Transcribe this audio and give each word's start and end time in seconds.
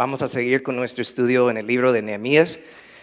vamos 0.00 0.22
a 0.22 0.28
seguir 0.28 0.62
con 0.62 0.76
nuestro 0.76 1.02
estudio 1.02 1.50
en 1.50 1.58
el 1.58 1.66
libro 1.66 1.92
de 1.92 2.00
Nehemías, 2.00 2.58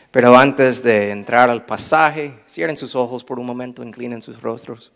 pero 0.10 0.36
antes 0.36 0.82
de 0.82 1.12
entrar 1.12 1.48
al 1.48 1.64
pasaje, 1.64 2.34
cierren 2.50 2.76
sus 2.76 2.96
ojos 2.96 3.24
por 3.24 3.38
un 3.38 3.46
momento, 3.46 3.84
inclinen 3.84 4.20
sus 4.20 4.42
rostros. 4.42 4.92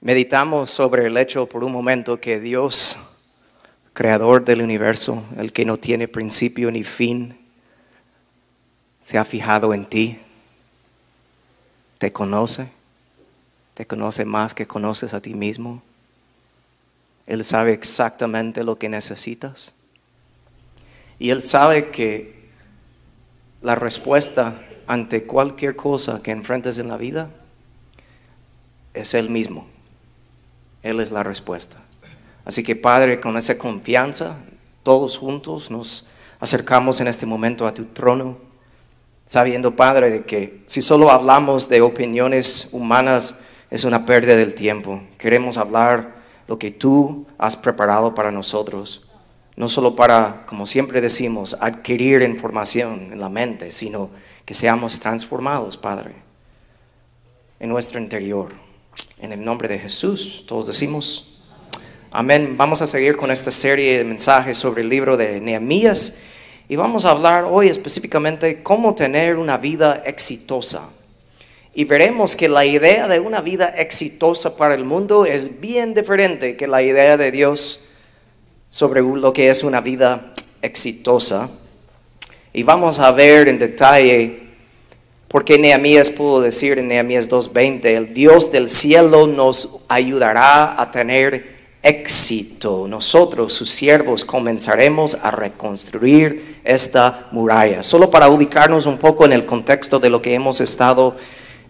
Meditamos 0.00 0.70
sobre 0.70 1.04
el 1.04 1.18
hecho 1.18 1.44
por 1.44 1.62
un 1.62 1.70
momento 1.70 2.22
que 2.22 2.40
Dios, 2.40 2.96
creador 3.92 4.42
del 4.42 4.62
universo, 4.62 5.22
el 5.36 5.52
que 5.52 5.66
no 5.66 5.76
tiene 5.76 6.08
principio 6.08 6.70
ni 6.70 6.84
fin, 6.84 7.38
se 9.02 9.18
ha 9.18 9.26
fijado 9.26 9.74
en 9.74 9.84
ti, 9.84 10.20
te 11.98 12.12
conoce, 12.12 12.66
te 13.74 13.84
conoce 13.84 14.24
más 14.24 14.54
que 14.54 14.66
conoces 14.66 15.12
a 15.12 15.20
ti 15.20 15.34
mismo. 15.34 15.82
Él 17.26 17.44
sabe 17.44 17.74
exactamente 17.74 18.64
lo 18.64 18.76
que 18.76 18.88
necesitas. 18.88 19.74
Y 21.20 21.30
Él 21.30 21.42
sabe 21.42 21.90
que 21.90 22.48
la 23.60 23.74
respuesta 23.76 24.62
ante 24.86 25.24
cualquier 25.24 25.76
cosa 25.76 26.22
que 26.22 26.30
enfrentes 26.30 26.78
en 26.78 26.88
la 26.88 26.96
vida 26.96 27.30
es 28.94 29.12
Él 29.14 29.28
mismo. 29.28 29.68
Él 30.82 30.98
es 30.98 31.10
la 31.12 31.22
respuesta. 31.22 31.76
Así 32.46 32.64
que 32.64 32.74
Padre, 32.74 33.20
con 33.20 33.36
esa 33.36 33.58
confianza, 33.58 34.38
todos 34.82 35.18
juntos 35.18 35.70
nos 35.70 36.08
acercamos 36.40 37.02
en 37.02 37.06
este 37.06 37.26
momento 37.26 37.66
a 37.66 37.74
tu 37.74 37.84
trono, 37.84 38.38
sabiendo, 39.26 39.76
Padre, 39.76 40.10
de 40.10 40.22
que 40.22 40.64
si 40.66 40.80
solo 40.80 41.10
hablamos 41.10 41.68
de 41.68 41.82
opiniones 41.82 42.70
humanas 42.72 43.40
es 43.70 43.84
una 43.84 44.06
pérdida 44.06 44.36
del 44.36 44.54
tiempo. 44.54 45.02
Queremos 45.18 45.58
hablar 45.58 46.14
lo 46.48 46.58
que 46.58 46.70
tú 46.70 47.26
has 47.36 47.58
preparado 47.58 48.14
para 48.14 48.30
nosotros. 48.30 49.09
No 49.60 49.68
solo 49.68 49.94
para, 49.94 50.46
como 50.46 50.64
siempre 50.64 51.02
decimos, 51.02 51.54
adquirir 51.60 52.22
información 52.22 53.10
en 53.12 53.20
la 53.20 53.28
mente, 53.28 53.70
sino 53.70 54.08
que 54.46 54.54
seamos 54.54 55.00
transformados, 55.00 55.76
Padre, 55.76 56.14
en 57.58 57.68
nuestro 57.68 58.00
interior. 58.00 58.54
En 59.18 59.34
el 59.34 59.44
nombre 59.44 59.68
de 59.68 59.78
Jesús, 59.78 60.44
todos 60.48 60.68
decimos, 60.68 61.44
amén. 62.10 62.54
Vamos 62.56 62.80
a 62.80 62.86
seguir 62.86 63.18
con 63.18 63.30
esta 63.30 63.50
serie 63.50 63.98
de 63.98 64.04
mensajes 64.04 64.56
sobre 64.56 64.80
el 64.80 64.88
libro 64.88 65.18
de 65.18 65.42
Nehemías 65.42 66.20
y 66.66 66.76
vamos 66.76 67.04
a 67.04 67.10
hablar 67.10 67.44
hoy 67.44 67.68
específicamente 67.68 68.62
cómo 68.62 68.94
tener 68.94 69.36
una 69.36 69.58
vida 69.58 70.02
exitosa. 70.06 70.88
Y 71.74 71.84
veremos 71.84 72.34
que 72.34 72.48
la 72.48 72.64
idea 72.64 73.08
de 73.08 73.20
una 73.20 73.42
vida 73.42 73.68
exitosa 73.68 74.56
para 74.56 74.74
el 74.74 74.86
mundo 74.86 75.26
es 75.26 75.60
bien 75.60 75.92
diferente 75.92 76.56
que 76.56 76.66
la 76.66 76.82
idea 76.82 77.18
de 77.18 77.30
Dios 77.30 77.88
sobre 78.70 79.02
lo 79.02 79.32
que 79.32 79.50
es 79.50 79.64
una 79.64 79.80
vida 79.80 80.32
exitosa. 80.62 81.50
Y 82.52 82.62
vamos 82.62 83.00
a 83.00 83.10
ver 83.12 83.48
en 83.48 83.58
detalle 83.58 84.40
por 85.28 85.44
qué 85.44 85.58
Nehemías 85.58 86.10
pudo 86.10 86.40
decir 86.40 86.78
en 86.78 86.88
Nehemías 86.88 87.28
2.20, 87.28 87.84
el 87.84 88.14
Dios 88.14 88.50
del 88.50 88.70
cielo 88.70 89.26
nos 89.26 89.80
ayudará 89.88 90.80
a 90.80 90.90
tener 90.90 91.60
éxito. 91.82 92.86
Nosotros, 92.88 93.52
sus 93.52 93.70
siervos, 93.70 94.24
comenzaremos 94.24 95.16
a 95.22 95.30
reconstruir 95.30 96.60
esta 96.64 97.28
muralla. 97.32 97.82
Solo 97.82 98.10
para 98.10 98.28
ubicarnos 98.28 98.86
un 98.86 98.98
poco 98.98 99.24
en 99.24 99.32
el 99.32 99.46
contexto 99.46 99.98
de 99.98 100.10
lo 100.10 100.20
que 100.20 100.34
hemos 100.34 100.60
estado 100.60 101.16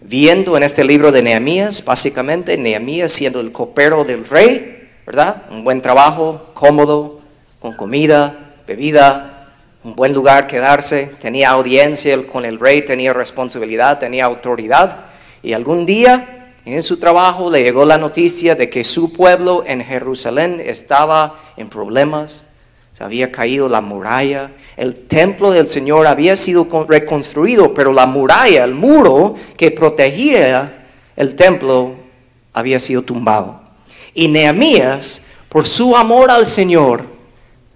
viendo 0.01 0.57
en 0.57 0.63
este 0.63 0.83
libro 0.83 1.11
de 1.11 1.21
Nehemías, 1.21 1.85
básicamente 1.85 2.57
Nehemías 2.57 3.11
siendo 3.11 3.39
el 3.39 3.51
copero 3.51 4.03
del 4.03 4.25
rey, 4.25 4.80
¿verdad? 5.11 5.43
Un 5.51 5.65
buen 5.65 5.81
trabajo, 5.81 6.51
cómodo, 6.53 7.19
con 7.59 7.73
comida, 7.73 8.53
bebida, 8.65 9.49
un 9.83 9.93
buen 9.93 10.13
lugar 10.13 10.47
quedarse, 10.47 11.11
tenía 11.19 11.49
audiencia 11.49 12.17
con 12.25 12.45
el 12.45 12.57
rey, 12.57 12.83
tenía 12.83 13.11
responsabilidad, 13.11 13.99
tenía 13.99 14.23
autoridad. 14.23 15.07
Y 15.43 15.51
algún 15.51 15.85
día 15.85 16.53
en 16.63 16.81
su 16.81 16.97
trabajo 16.97 17.51
le 17.51 17.61
llegó 17.61 17.83
la 17.83 17.97
noticia 17.97 18.55
de 18.55 18.69
que 18.69 18.85
su 18.85 19.11
pueblo 19.11 19.65
en 19.67 19.83
Jerusalén 19.83 20.63
estaba 20.65 21.35
en 21.57 21.67
problemas, 21.67 22.45
se 22.93 23.03
había 23.03 23.33
caído 23.33 23.67
la 23.67 23.81
muralla, 23.81 24.51
el 24.77 25.07
templo 25.07 25.51
del 25.51 25.67
Señor 25.67 26.07
había 26.07 26.37
sido 26.37 26.65
reconstruido, 26.87 27.73
pero 27.73 27.91
la 27.91 28.05
muralla, 28.05 28.63
el 28.63 28.75
muro 28.75 29.35
que 29.57 29.71
protegía 29.71 30.85
el 31.17 31.35
templo, 31.35 31.95
había 32.53 32.79
sido 32.79 33.01
tumbado. 33.01 33.70
Y 34.13 34.27
Nehemías, 34.27 35.23
por 35.49 35.65
su 35.67 35.95
amor 35.95 36.31
al 36.31 36.45
Señor, 36.45 37.05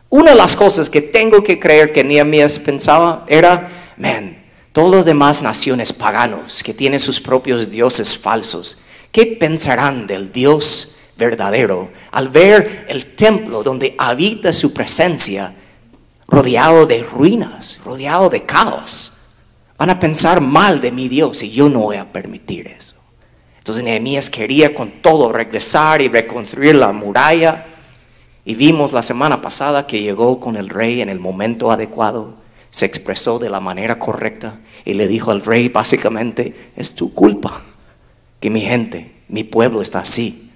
una 0.09 0.31
de 0.31 0.38
las 0.38 0.56
cosas 0.56 0.90
que 0.90 1.01
tengo 1.01 1.44
que 1.44 1.59
creer 1.59 1.91
que 1.91 2.03
Nehemías 2.03 2.59
pensaba 2.59 3.25
era, 3.28 3.69
man, 3.97 4.44
todos 4.72 4.91
los 4.91 5.06
demás 5.06 5.41
naciones 5.41 5.94
paganos 5.94 6.63
que 6.63 6.73
tienen 6.73 7.00
sus 7.00 7.19
propios 7.19 7.72
dioses 7.72 8.18
falsos, 8.18 8.81
¿qué 9.12 9.25
pensarán 9.25 10.07
del 10.07 10.31
Dios 10.31 10.96
verdadero 11.18 11.90
al 12.12 12.29
ver 12.29 12.85
el 12.90 13.16
templo 13.16 13.63
donde 13.63 13.96
habita 13.97 14.52
su 14.53 14.73
presencia? 14.73 15.53
rodeado 16.28 16.85
de 16.85 17.03
ruinas, 17.03 17.79
rodeado 17.84 18.29
de 18.29 18.46
caos. 18.46 19.13
Van 19.78 19.90
a 19.90 20.00
pensar 20.00 20.41
mal 20.41 20.81
de 20.81 20.91
mi 20.91 21.07
Dios 21.07 21.44
y 21.44 21.52
yo 21.52 21.69
no 21.69 21.79
voy 21.79 21.97
a 21.97 22.12
permitir 22.12 22.67
eso. 22.67 22.96
Entonces 23.66 23.84
Nehemías 23.84 24.30
quería 24.30 24.76
con 24.76 24.92
todo 25.02 25.31
regresar 25.31 26.00
y 26.00 26.08
reconstruir 26.08 26.76
la 26.76 26.92
muralla. 26.92 27.66
Y 28.46 28.53
vimos 28.53 28.94
la 28.94 29.02
semana 29.02 29.42
pasada 29.42 29.88
que 29.88 30.03
llegó 30.03 30.40
con 30.40 30.56
el 30.56 30.70
rey 30.70 31.02
en 31.02 31.09
el 31.09 31.20
momento 31.20 31.72
adecuado, 31.72 32.36
se 32.70 32.86
expresó 32.86 33.40
de 33.40 33.50
la 33.50 33.59
manera 33.59 33.98
correcta 33.98 34.59
y 34.86 34.94
le 34.94 35.08
dijo 35.08 35.31
al 35.31 35.42
rey 35.42 35.70
básicamente, 35.70 36.53
es 36.76 36.94
tu 36.94 37.12
culpa 37.12 37.64
que 38.40 38.52
mi 38.52 38.62
gente, 38.62 39.16
mi 39.30 39.44
pueblo 39.44 39.82
está 39.82 39.97
así. 40.02 40.52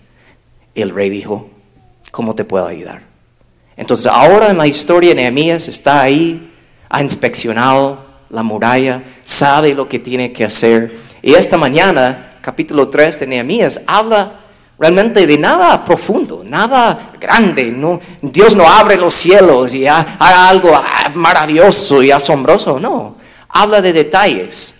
Y 0.75 0.83
el 0.83 0.91
rey 0.91 1.09
dijo, 1.09 1.49
¿cómo 2.11 2.35
te 2.35 2.45
puedo 2.45 2.67
ayudar? 2.67 3.01
Entonces 3.75 4.05
ahora 4.05 4.51
en 4.51 4.57
la 4.59 4.67
historia 4.67 5.15
Nehemías 5.15 5.67
está 5.67 5.99
ahí, 5.99 6.51
ha 6.89 7.01
inspeccionado 7.01 8.05
la 8.29 8.43
muralla, 8.43 9.01
sabe 9.23 9.73
lo 9.73 9.89
que 9.89 9.97
tiene 9.97 10.31
que 10.31 10.45
hacer. 10.45 10.95
Y 11.23 11.33
esta 11.33 11.57
mañana, 11.57 12.28
capítulo 12.41 12.89
3 12.89 13.19
de 13.19 13.27
Nehemías, 13.27 13.81
habla 13.87 14.39
realmente 14.79 15.27
de 15.27 15.37
nada 15.37 15.83
profundo, 15.83 16.41
nada 16.43 17.11
grande. 17.19 17.71
No, 17.71 17.99
Dios 18.21 18.55
no 18.55 18.67
abre 18.67 18.95
los 18.95 19.13
cielos 19.13 19.73
y 19.73 19.85
haga 19.85 20.49
algo 20.49 20.71
ah, 20.73 21.11
maravilloso 21.13 22.01
y 22.01 22.11
asombroso, 22.11 22.79
no. 22.79 23.17
Habla 23.49 23.81
de 23.81 23.93
detalles. 23.93 24.75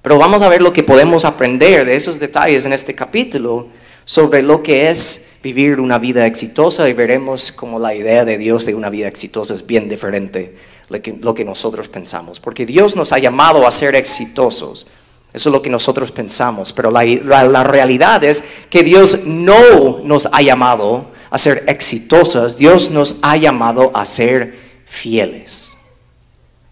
Pero 0.00 0.18
vamos 0.18 0.42
a 0.42 0.48
ver 0.48 0.62
lo 0.62 0.72
que 0.72 0.82
podemos 0.82 1.24
aprender 1.24 1.86
de 1.86 1.96
esos 1.96 2.20
detalles 2.20 2.66
en 2.66 2.74
este 2.74 2.94
capítulo 2.94 3.68
sobre 4.04 4.42
lo 4.42 4.62
que 4.62 4.90
es 4.90 5.38
vivir 5.42 5.80
una 5.80 5.98
vida 5.98 6.26
exitosa 6.26 6.88
y 6.88 6.92
veremos 6.92 7.52
cómo 7.52 7.78
la 7.78 7.94
idea 7.94 8.24
de 8.24 8.38
Dios 8.38 8.66
de 8.66 8.74
una 8.74 8.90
vida 8.90 9.08
exitosa 9.08 9.54
es 9.54 9.66
bien 9.66 9.88
diferente 9.88 10.56
de 10.90 11.18
lo 11.20 11.34
que 11.34 11.44
nosotros 11.44 11.88
pensamos. 11.88 12.38
Porque 12.38 12.66
Dios 12.66 12.96
nos 12.96 13.12
ha 13.12 13.18
llamado 13.18 13.66
a 13.66 13.70
ser 13.70 13.94
exitosos. 13.94 14.86
Eso 15.34 15.48
es 15.48 15.52
lo 15.52 15.60
que 15.60 15.68
nosotros 15.68 16.12
pensamos. 16.12 16.72
Pero 16.72 16.92
la, 16.92 17.04
la 17.44 17.64
realidad 17.64 18.22
es 18.22 18.44
que 18.70 18.84
Dios 18.84 19.26
no 19.26 19.98
nos 20.04 20.26
ha 20.32 20.40
llamado 20.40 21.10
a 21.28 21.36
ser 21.38 21.64
exitosos. 21.66 22.56
Dios 22.56 22.90
nos 22.90 23.16
ha 23.20 23.36
llamado 23.36 23.90
a 23.94 24.04
ser 24.04 24.56
fieles. 24.86 25.76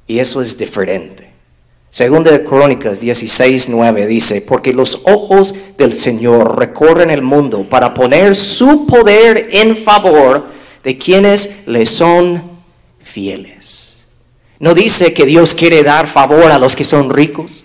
Y 0.06 0.20
eso 0.20 0.40
es 0.40 0.56
diferente. 0.56 1.32
Segunda 1.90 2.30
de 2.30 2.44
Crónicas 2.44 3.00
16, 3.00 3.68
9 3.68 4.06
dice, 4.06 4.40
porque 4.40 4.72
los 4.72 5.02
ojos 5.04 5.54
del 5.76 5.92
Señor 5.92 6.58
recorren 6.58 7.10
el 7.10 7.20
mundo 7.20 7.66
para 7.68 7.92
poner 7.92 8.34
su 8.34 8.86
poder 8.86 9.48
en 9.50 9.76
favor 9.76 10.47
de 10.84 10.97
quienes 10.97 11.66
le 11.66 11.84
son 11.84 12.42
fieles. 13.03 14.04
No 14.58 14.74
dice 14.74 15.12
que 15.12 15.26
Dios 15.26 15.54
quiere 15.54 15.82
dar 15.82 16.06
favor 16.06 16.53
a 16.53 16.58
los 16.58 16.76
que 16.76 16.84
son 16.84 17.10
ricos, 17.10 17.65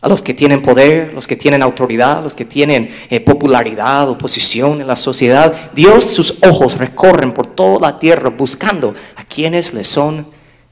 a 0.00 0.08
los 0.08 0.22
que 0.22 0.32
tienen 0.32 0.62
poder, 0.62 1.12
los 1.12 1.26
que 1.26 1.36
tienen 1.36 1.62
autoridad, 1.62 2.22
los 2.22 2.34
que 2.34 2.46
tienen 2.46 2.90
eh, 3.10 3.20
popularidad 3.20 4.08
o 4.08 4.16
posición 4.16 4.80
en 4.80 4.86
la 4.86 4.96
sociedad. 4.96 5.72
Dios, 5.74 6.04
sus 6.04 6.42
ojos 6.42 6.78
recorren 6.78 7.32
por 7.32 7.46
toda 7.46 7.90
la 7.90 7.98
tierra 7.98 8.30
buscando 8.30 8.94
a 9.16 9.24
quienes 9.24 9.74
le 9.74 9.84
son 9.84 10.26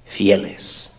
fieles. 0.07 0.95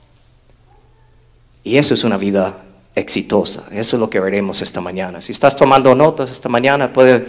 Y 1.64 1.78
eso 1.78 1.96
es 1.96 2.04
una 2.04 2.18
vida 2.18 2.64
exitosa. 2.96 3.66
Eso 3.72 3.96
es 3.96 4.00
lo 4.00 4.10
que 4.10 4.20
veremos 4.20 4.62
esta 4.62 4.80
mañana. 4.80 5.22
Si 5.22 5.32
estás 5.32 5.56
tomando 5.56 5.96
notas 5.96 6.32
esta 6.32 6.50
mañana, 6.50 6.94
puedes 6.94 7.24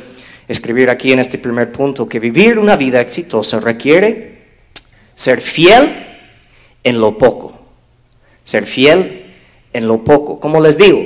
escribir 0.48 0.90
aquí 0.90 1.12
en 1.12 1.20
este 1.20 1.38
primer 1.38 1.72
punto 1.72 2.08
que 2.08 2.20
vivir 2.20 2.58
una 2.58 2.76
vida 2.76 3.00
exitosa 3.00 3.60
requiere 3.60 4.40
ser 5.14 5.40
fiel 5.40 6.06
en 6.84 7.00
lo 7.00 7.16
poco. 7.16 7.58
Ser 8.44 8.66
fiel 8.66 9.19
en 9.72 9.88
lo 9.88 10.04
poco. 10.04 10.40
Como 10.40 10.60
les 10.60 10.78
digo, 10.78 11.00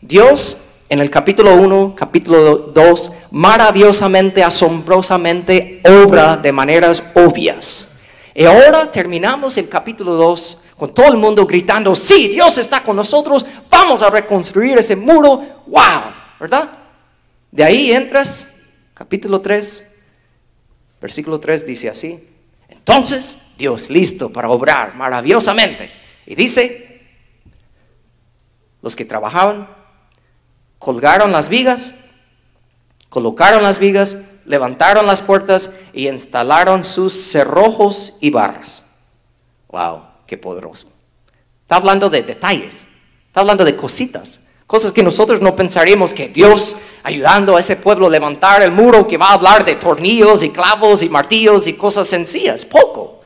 Dios 0.00 0.62
en 0.92 1.00
el 1.00 1.08
capítulo 1.08 1.54
1, 1.54 1.94
capítulo 1.96 2.58
2, 2.58 3.12
maravillosamente, 3.30 4.44
asombrosamente 4.44 5.80
obra 5.86 6.36
de 6.36 6.52
maneras 6.52 7.02
obvias 7.14 7.88
Y 8.34 8.44
ahora 8.44 8.90
terminamos 8.90 9.56
el 9.56 9.70
capítulo 9.70 10.12
2 10.16 10.64
con 10.76 10.92
todo 10.92 11.08
el 11.08 11.16
mundo 11.16 11.46
gritando, 11.46 11.94
sí, 11.94 12.28
Dios 12.28 12.58
está 12.58 12.82
con 12.82 12.96
nosotros, 12.96 13.46
vamos 13.70 14.02
a 14.02 14.10
reconstruir 14.10 14.76
ese 14.76 14.94
muro, 14.94 15.62
wow, 15.66 16.12
¿verdad? 16.38 16.68
De 17.50 17.64
ahí 17.64 17.90
entras, 17.92 18.56
capítulo 18.92 19.40
3, 19.40 19.94
versículo 21.00 21.40
3 21.40 21.66
dice 21.66 21.88
así, 21.88 22.22
entonces 22.68 23.38
Dios 23.56 23.88
listo 23.88 24.30
para 24.30 24.50
obrar 24.50 24.94
maravillosamente. 24.94 25.90
Y 26.26 26.34
dice, 26.34 26.91
los 28.82 28.96
que 28.96 29.04
trabajaban 29.04 29.68
colgaron 30.82 31.30
las 31.30 31.48
vigas, 31.48 31.94
colocaron 33.08 33.62
las 33.62 33.78
vigas, 33.78 34.22
levantaron 34.44 35.06
las 35.06 35.20
puertas 35.20 35.74
y 35.92 36.08
instalaron 36.08 36.82
sus 36.82 37.12
cerrojos 37.12 38.16
y 38.20 38.30
barras. 38.30 38.84
Wow, 39.68 40.02
qué 40.26 40.36
poderoso. 40.36 40.88
Está 41.62 41.76
hablando 41.76 42.10
de 42.10 42.24
detalles, 42.24 42.86
está 43.28 43.40
hablando 43.40 43.64
de 43.64 43.76
cositas, 43.76 44.40
cosas 44.66 44.90
que 44.90 45.04
nosotros 45.04 45.40
no 45.40 45.54
pensaríamos 45.54 46.12
que 46.12 46.28
Dios 46.28 46.76
ayudando 47.04 47.56
a 47.56 47.60
ese 47.60 47.76
pueblo 47.76 48.08
a 48.08 48.10
levantar 48.10 48.60
el 48.62 48.72
muro, 48.72 49.06
que 49.06 49.16
va 49.16 49.28
a 49.28 49.34
hablar 49.34 49.64
de 49.64 49.76
tornillos 49.76 50.42
y 50.42 50.50
clavos 50.50 51.04
y 51.04 51.08
martillos 51.08 51.68
y 51.68 51.74
cosas 51.74 52.08
sencillas, 52.08 52.64
poco. 52.64 53.21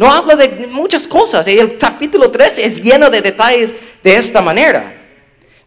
No 0.00 0.10
habla 0.10 0.34
de 0.34 0.66
muchas 0.66 1.06
cosas. 1.06 1.46
Y 1.46 1.58
el 1.58 1.76
capítulo 1.76 2.30
13 2.30 2.64
es 2.64 2.82
lleno 2.82 3.10
de 3.10 3.20
detalles 3.20 3.74
de 4.02 4.16
esta 4.16 4.40
manera. 4.40 4.96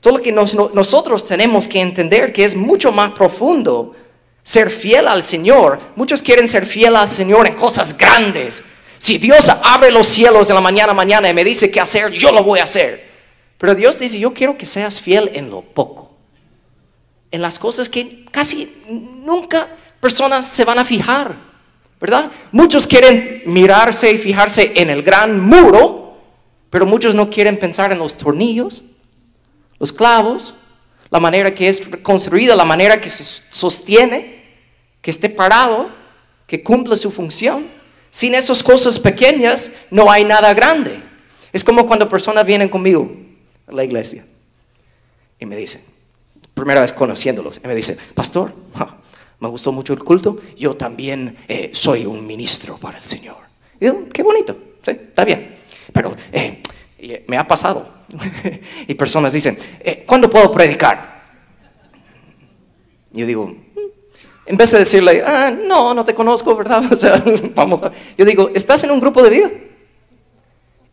Todo 0.02 0.18
lo 0.18 0.24
que 0.24 0.32
nosotros 0.32 1.28
tenemos 1.28 1.68
que 1.68 1.80
entender 1.80 2.34
que 2.34 2.44
es 2.44 2.56
mucho 2.56 2.92
más 2.92 3.12
profundo 3.12 3.96
ser 4.42 4.72
fiel 4.72 5.08
al 5.08 5.24
Señor. 5.24 5.80
Muchos 5.96 6.24
quieren 6.24 6.48
ser 6.48 6.66
fiel 6.66 6.96
al 6.96 7.12
Señor 7.12 7.46
en 7.46 7.54
cosas 7.54 7.96
grandes. 7.96 8.64
Si 8.98 9.20
Dios 9.20 9.50
abre 9.50 9.92
los 9.92 10.08
cielos 10.08 10.50
en 10.50 10.56
la 10.56 10.62
mañana, 10.62 10.96
mañana 10.96 11.30
y 11.30 11.34
me 11.36 11.44
dice 11.44 11.70
qué 11.70 11.80
hacer, 11.80 12.12
yo 12.12 12.32
lo 12.32 12.44
voy 12.44 12.58
a 12.58 12.64
hacer. 12.64 13.08
Pero 13.60 13.76
Dios 13.76 14.00
dice, 14.00 14.18
yo 14.18 14.34
quiero 14.34 14.58
que 14.58 14.66
seas 14.66 15.00
fiel 15.00 15.30
en 15.36 15.52
lo 15.52 15.62
poco. 15.62 16.12
En 17.30 17.44
las 17.44 17.60
cosas 17.60 17.88
que 17.88 18.26
casi 18.32 18.82
nunca 18.90 19.68
personas 20.00 20.48
se 20.48 20.66
van 20.66 20.80
a 20.80 20.86
fijar. 20.86 21.53
¿Verdad? 22.04 22.30
Muchos 22.52 22.86
quieren 22.86 23.44
mirarse 23.46 24.12
y 24.12 24.18
fijarse 24.18 24.74
en 24.76 24.90
el 24.90 25.04
gran 25.04 25.40
muro, 25.40 26.18
pero 26.70 26.86
muchos 26.86 27.16
no 27.16 27.30
quieren 27.30 27.56
pensar 27.58 27.94
en 27.94 28.00
los 28.00 28.18
tornillos, 28.18 28.84
los 29.80 29.94
clavos, 29.94 30.54
la 31.10 31.22
manera 31.22 31.56
que 31.56 31.70
es 31.70 31.82
construida, 32.02 32.58
la 32.58 32.66
manera 32.66 33.00
que 33.00 33.10
se 33.10 33.24
sostiene, 33.24 34.44
que 35.02 35.12
esté 35.12 35.30
parado, 35.30 35.92
que 36.46 36.62
cumpla 36.62 36.98
su 36.98 37.10
función. 37.10 37.68
Sin 38.12 38.36
esas 38.36 38.62
cosas 38.62 39.00
pequeñas 39.00 39.72
no 39.90 40.12
hay 40.12 40.26
nada 40.26 40.54
grande. 40.54 41.02
Es 41.54 41.64
como 41.64 41.88
cuando 41.88 42.10
personas 42.10 42.46
vienen 42.46 42.68
conmigo 42.68 43.16
a 43.66 43.72
la 43.72 43.86
iglesia 43.86 44.26
y 45.40 45.46
me 45.46 45.56
dicen, 45.56 45.80
primera 46.54 46.82
vez 46.82 46.92
conociéndolos, 46.92 47.62
y 47.64 47.68
me 47.68 47.74
dicen, 47.74 47.96
pastor, 48.14 48.52
me 49.44 49.50
gustó 49.50 49.74
mucho 49.74 49.92
el 49.92 50.00
culto, 50.00 50.38
yo 50.58 50.74
también 50.78 51.36
eh, 51.50 51.72
soy 51.74 52.06
un 52.06 52.26
ministro 52.26 52.78
para 52.78 52.98
el 52.98 53.04
Señor. 53.04 53.36
Y 53.78 53.86
digo, 53.86 54.06
qué 54.12 54.24
bonito, 54.24 54.58
está 54.86 55.26
bien. 55.26 55.58
Pero 55.92 56.16
eh, 56.32 56.62
eh, 56.98 57.26
me 57.28 57.38
ha 57.38 57.46
pasado 57.46 57.86
y 58.88 58.94
personas 58.94 59.34
dicen, 59.34 59.58
¿cuándo 60.08 60.30
puedo 60.30 60.50
predicar? 60.50 61.26
Yo 63.12 63.26
digo, 63.26 63.48
mm", 63.48 63.56
en 64.46 64.56
vez 64.56 64.72
de 64.72 64.80
decirle, 64.80 65.22
ah, 65.28 65.52
no, 65.52 65.94
no 65.94 66.06
te 66.06 66.14
conozco, 66.14 66.56
¿verdad? 66.56 66.82
Vamos. 67.54 67.82
Yo 68.18 68.24
digo, 68.24 68.50
¿estás 68.54 68.82
en 68.86 68.92
un 68.92 69.02
grupo 69.02 69.22
de 69.22 69.30
vida? 69.30 69.52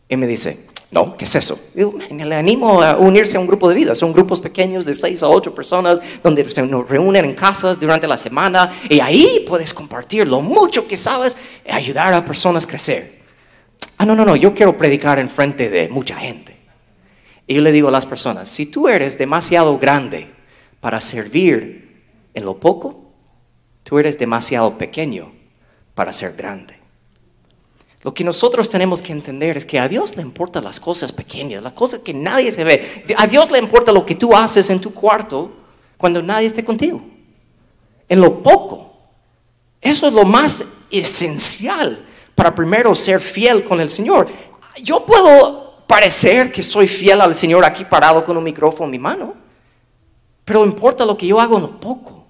Y 0.09 0.17
me 0.17 0.27
dice, 0.27 0.67
no, 0.91 1.15
¿qué 1.15 1.23
es 1.23 1.35
eso? 1.37 1.57
Digo, 1.73 1.93
le 2.09 2.35
animo 2.35 2.81
a 2.81 2.97
unirse 2.97 3.37
a 3.37 3.39
un 3.39 3.47
grupo 3.47 3.69
de 3.69 3.75
vida. 3.75 3.95
Son 3.95 4.11
grupos 4.11 4.41
pequeños 4.41 4.85
de 4.85 4.93
seis 4.93 5.23
a 5.23 5.29
ocho 5.29 5.55
personas 5.55 6.01
donde 6.21 6.49
se 6.51 6.61
reúnen 6.61 7.23
en 7.23 7.33
casas 7.33 7.79
durante 7.79 8.07
la 8.07 8.17
semana 8.17 8.69
y 8.89 8.99
ahí 8.99 9.45
puedes 9.47 9.73
compartir 9.73 10.27
lo 10.27 10.41
mucho 10.41 10.85
que 10.87 10.97
sabes 10.97 11.37
y 11.65 11.71
ayudar 11.71 12.13
a 12.13 12.25
personas 12.25 12.65
a 12.65 12.69
crecer. 12.69 13.21
Ah, 13.97 14.05
no, 14.05 14.15
no, 14.15 14.25
no, 14.25 14.35
yo 14.35 14.53
quiero 14.53 14.77
predicar 14.77 15.17
en 15.19 15.29
frente 15.29 15.69
de 15.69 15.87
mucha 15.87 16.17
gente. 16.17 16.57
Y 17.47 17.55
yo 17.55 17.61
le 17.61 17.71
digo 17.71 17.87
a 17.87 17.91
las 17.91 18.05
personas, 18.05 18.49
si 18.49 18.65
tú 18.65 18.89
eres 18.89 19.17
demasiado 19.17 19.79
grande 19.79 20.29
para 20.81 20.99
servir 20.99 22.03
en 22.33 22.43
lo 22.43 22.59
poco, 22.59 23.13
tú 23.83 23.97
eres 23.97 24.19
demasiado 24.19 24.77
pequeño 24.77 25.31
para 25.95 26.11
ser 26.11 26.33
grande. 26.33 26.80
Lo 28.03 28.13
que 28.13 28.23
nosotros 28.23 28.69
tenemos 28.69 29.01
que 29.01 29.11
entender 29.11 29.57
es 29.57 29.65
que 29.65 29.79
a 29.79 29.87
Dios 29.87 30.15
le 30.15 30.23
importan 30.23 30.63
las 30.63 30.79
cosas 30.79 31.11
pequeñas, 31.11 31.61
las 31.61 31.73
cosas 31.73 31.99
que 31.99 32.13
nadie 32.13 32.51
se 32.51 32.63
ve. 32.63 33.05
A 33.15 33.27
Dios 33.27 33.51
le 33.51 33.59
importa 33.59 33.91
lo 33.91 34.05
que 34.05 34.15
tú 34.15 34.35
haces 34.35 34.69
en 34.71 34.81
tu 34.81 34.93
cuarto 34.93 35.51
cuando 35.97 36.21
nadie 36.21 36.47
esté 36.47 36.63
contigo. 36.63 37.01
En 38.09 38.19
lo 38.19 38.41
poco. 38.41 38.93
Eso 39.79 40.07
es 40.07 40.13
lo 40.13 40.25
más 40.25 40.65
esencial 40.89 42.05
para 42.33 42.55
primero 42.55 42.95
ser 42.95 43.19
fiel 43.19 43.63
con 43.63 43.79
el 43.79 43.89
Señor. 43.89 44.27
Yo 44.83 45.05
puedo 45.05 45.85
parecer 45.87 46.51
que 46.51 46.63
soy 46.63 46.87
fiel 46.87 47.21
al 47.21 47.35
Señor 47.35 47.65
aquí 47.65 47.85
parado 47.85 48.23
con 48.23 48.37
un 48.37 48.43
micrófono 48.43 48.85
en 48.85 48.91
mi 48.91 48.99
mano, 48.99 49.33
pero 50.43 50.65
importa 50.65 51.05
lo 51.05 51.17
que 51.17 51.27
yo 51.27 51.39
hago 51.39 51.57
en 51.57 51.63
lo 51.63 51.79
poco, 51.79 52.25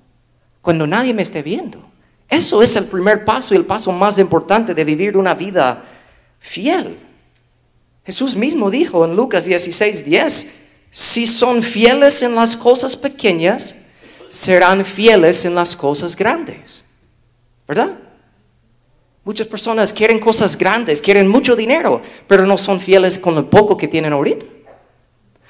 cuando 0.62 0.86
nadie 0.86 1.14
me 1.14 1.22
esté 1.22 1.42
viendo. 1.42 1.91
Eso 2.32 2.64
es 2.64 2.78
el 2.78 2.86
primer 2.86 3.26
paso 3.26 3.54
y 3.54 3.58
el 3.58 3.66
paso 3.66 3.92
más 3.92 4.18
importante 4.18 4.74
de 4.74 4.86
vivir 4.86 5.18
una 5.18 5.34
vida 5.34 5.84
fiel. 6.40 6.98
Jesús 8.06 8.38
mismo 8.38 8.72
dijo 8.72 9.04
en 9.04 9.18
Lucas 9.18 9.44
16, 9.44 10.06
10, 10.06 10.62
si 10.90 11.28
son 11.28 11.62
fieles 11.62 12.24
en 12.24 12.34
las 12.34 12.56
cosas 12.56 12.96
pequeñas, 12.96 13.76
serán 14.30 14.86
fieles 14.86 15.44
en 15.44 15.56
las 15.56 15.76
cosas 15.76 16.16
grandes. 16.16 16.86
¿Verdad? 17.68 17.98
Muchas 19.26 19.48
personas 19.48 19.92
quieren 19.92 20.18
cosas 20.18 20.58
grandes, 20.58 21.02
quieren 21.02 21.28
mucho 21.28 21.58
dinero, 21.58 22.02
pero 22.28 22.46
no 22.46 22.58
son 22.58 22.80
fieles 22.80 23.20
con 23.20 23.36
lo 23.36 23.50
poco 23.50 23.76
que 23.76 23.90
tienen 23.90 24.14
ahorita. 24.14 24.46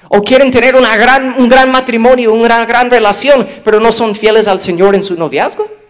O 0.08 0.20
quieren 0.20 0.50
tener 0.50 0.74
una 0.74 0.96
gran, 0.96 1.40
un 1.40 1.48
gran 1.48 1.70
matrimonio, 1.70 2.34
una 2.34 2.66
gran, 2.66 2.90
relación, 2.90 3.46
pero 3.64 3.78
no 3.78 3.92
son 3.92 4.16
fieles 4.16 4.48
al 4.48 4.60
Señor 4.60 4.96
en 4.96 5.04
su 5.04 5.14
noviazgo. 5.14 5.81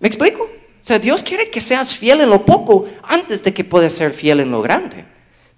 ¿Me 0.00 0.08
explico? 0.08 0.42
O 0.42 0.88
sea, 0.88 0.98
Dios 0.98 1.22
quiere 1.22 1.50
que 1.50 1.60
seas 1.60 1.94
fiel 1.94 2.20
en 2.20 2.30
lo 2.30 2.44
poco 2.44 2.86
antes 3.02 3.42
de 3.42 3.52
que 3.52 3.64
puedas 3.64 3.92
ser 3.92 4.12
fiel 4.12 4.40
en 4.40 4.50
lo 4.50 4.62
grande. 4.62 5.04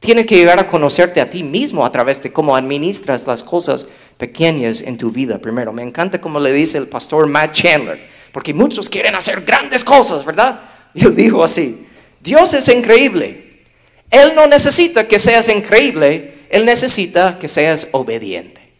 Tiene 0.00 0.24
que 0.24 0.36
llegar 0.36 0.58
a 0.60 0.66
conocerte 0.66 1.20
a 1.20 1.28
ti 1.28 1.42
mismo 1.42 1.84
a 1.84 1.92
través 1.92 2.22
de 2.22 2.32
cómo 2.32 2.56
administras 2.56 3.26
las 3.26 3.42
cosas 3.42 3.88
pequeñas 4.16 4.80
en 4.80 4.96
tu 4.96 5.10
vida 5.10 5.38
primero. 5.38 5.72
Me 5.72 5.82
encanta 5.82 6.20
como 6.20 6.38
le 6.38 6.52
dice 6.52 6.78
el 6.78 6.86
pastor 6.86 7.26
Matt 7.26 7.52
Chandler, 7.52 8.08
porque 8.32 8.54
muchos 8.54 8.88
quieren 8.88 9.16
hacer 9.16 9.42
grandes 9.42 9.84
cosas, 9.84 10.24
¿verdad? 10.24 10.60
Y 10.94 11.04
él 11.04 11.14
dijo 11.14 11.42
así, 11.42 11.86
Dios 12.20 12.54
es 12.54 12.68
increíble. 12.68 13.64
Él 14.10 14.32
no 14.34 14.46
necesita 14.46 15.06
que 15.06 15.18
seas 15.18 15.48
increíble, 15.48 16.46
Él 16.48 16.64
necesita 16.64 17.38
que 17.38 17.48
seas 17.48 17.88
obediente. 17.92 18.72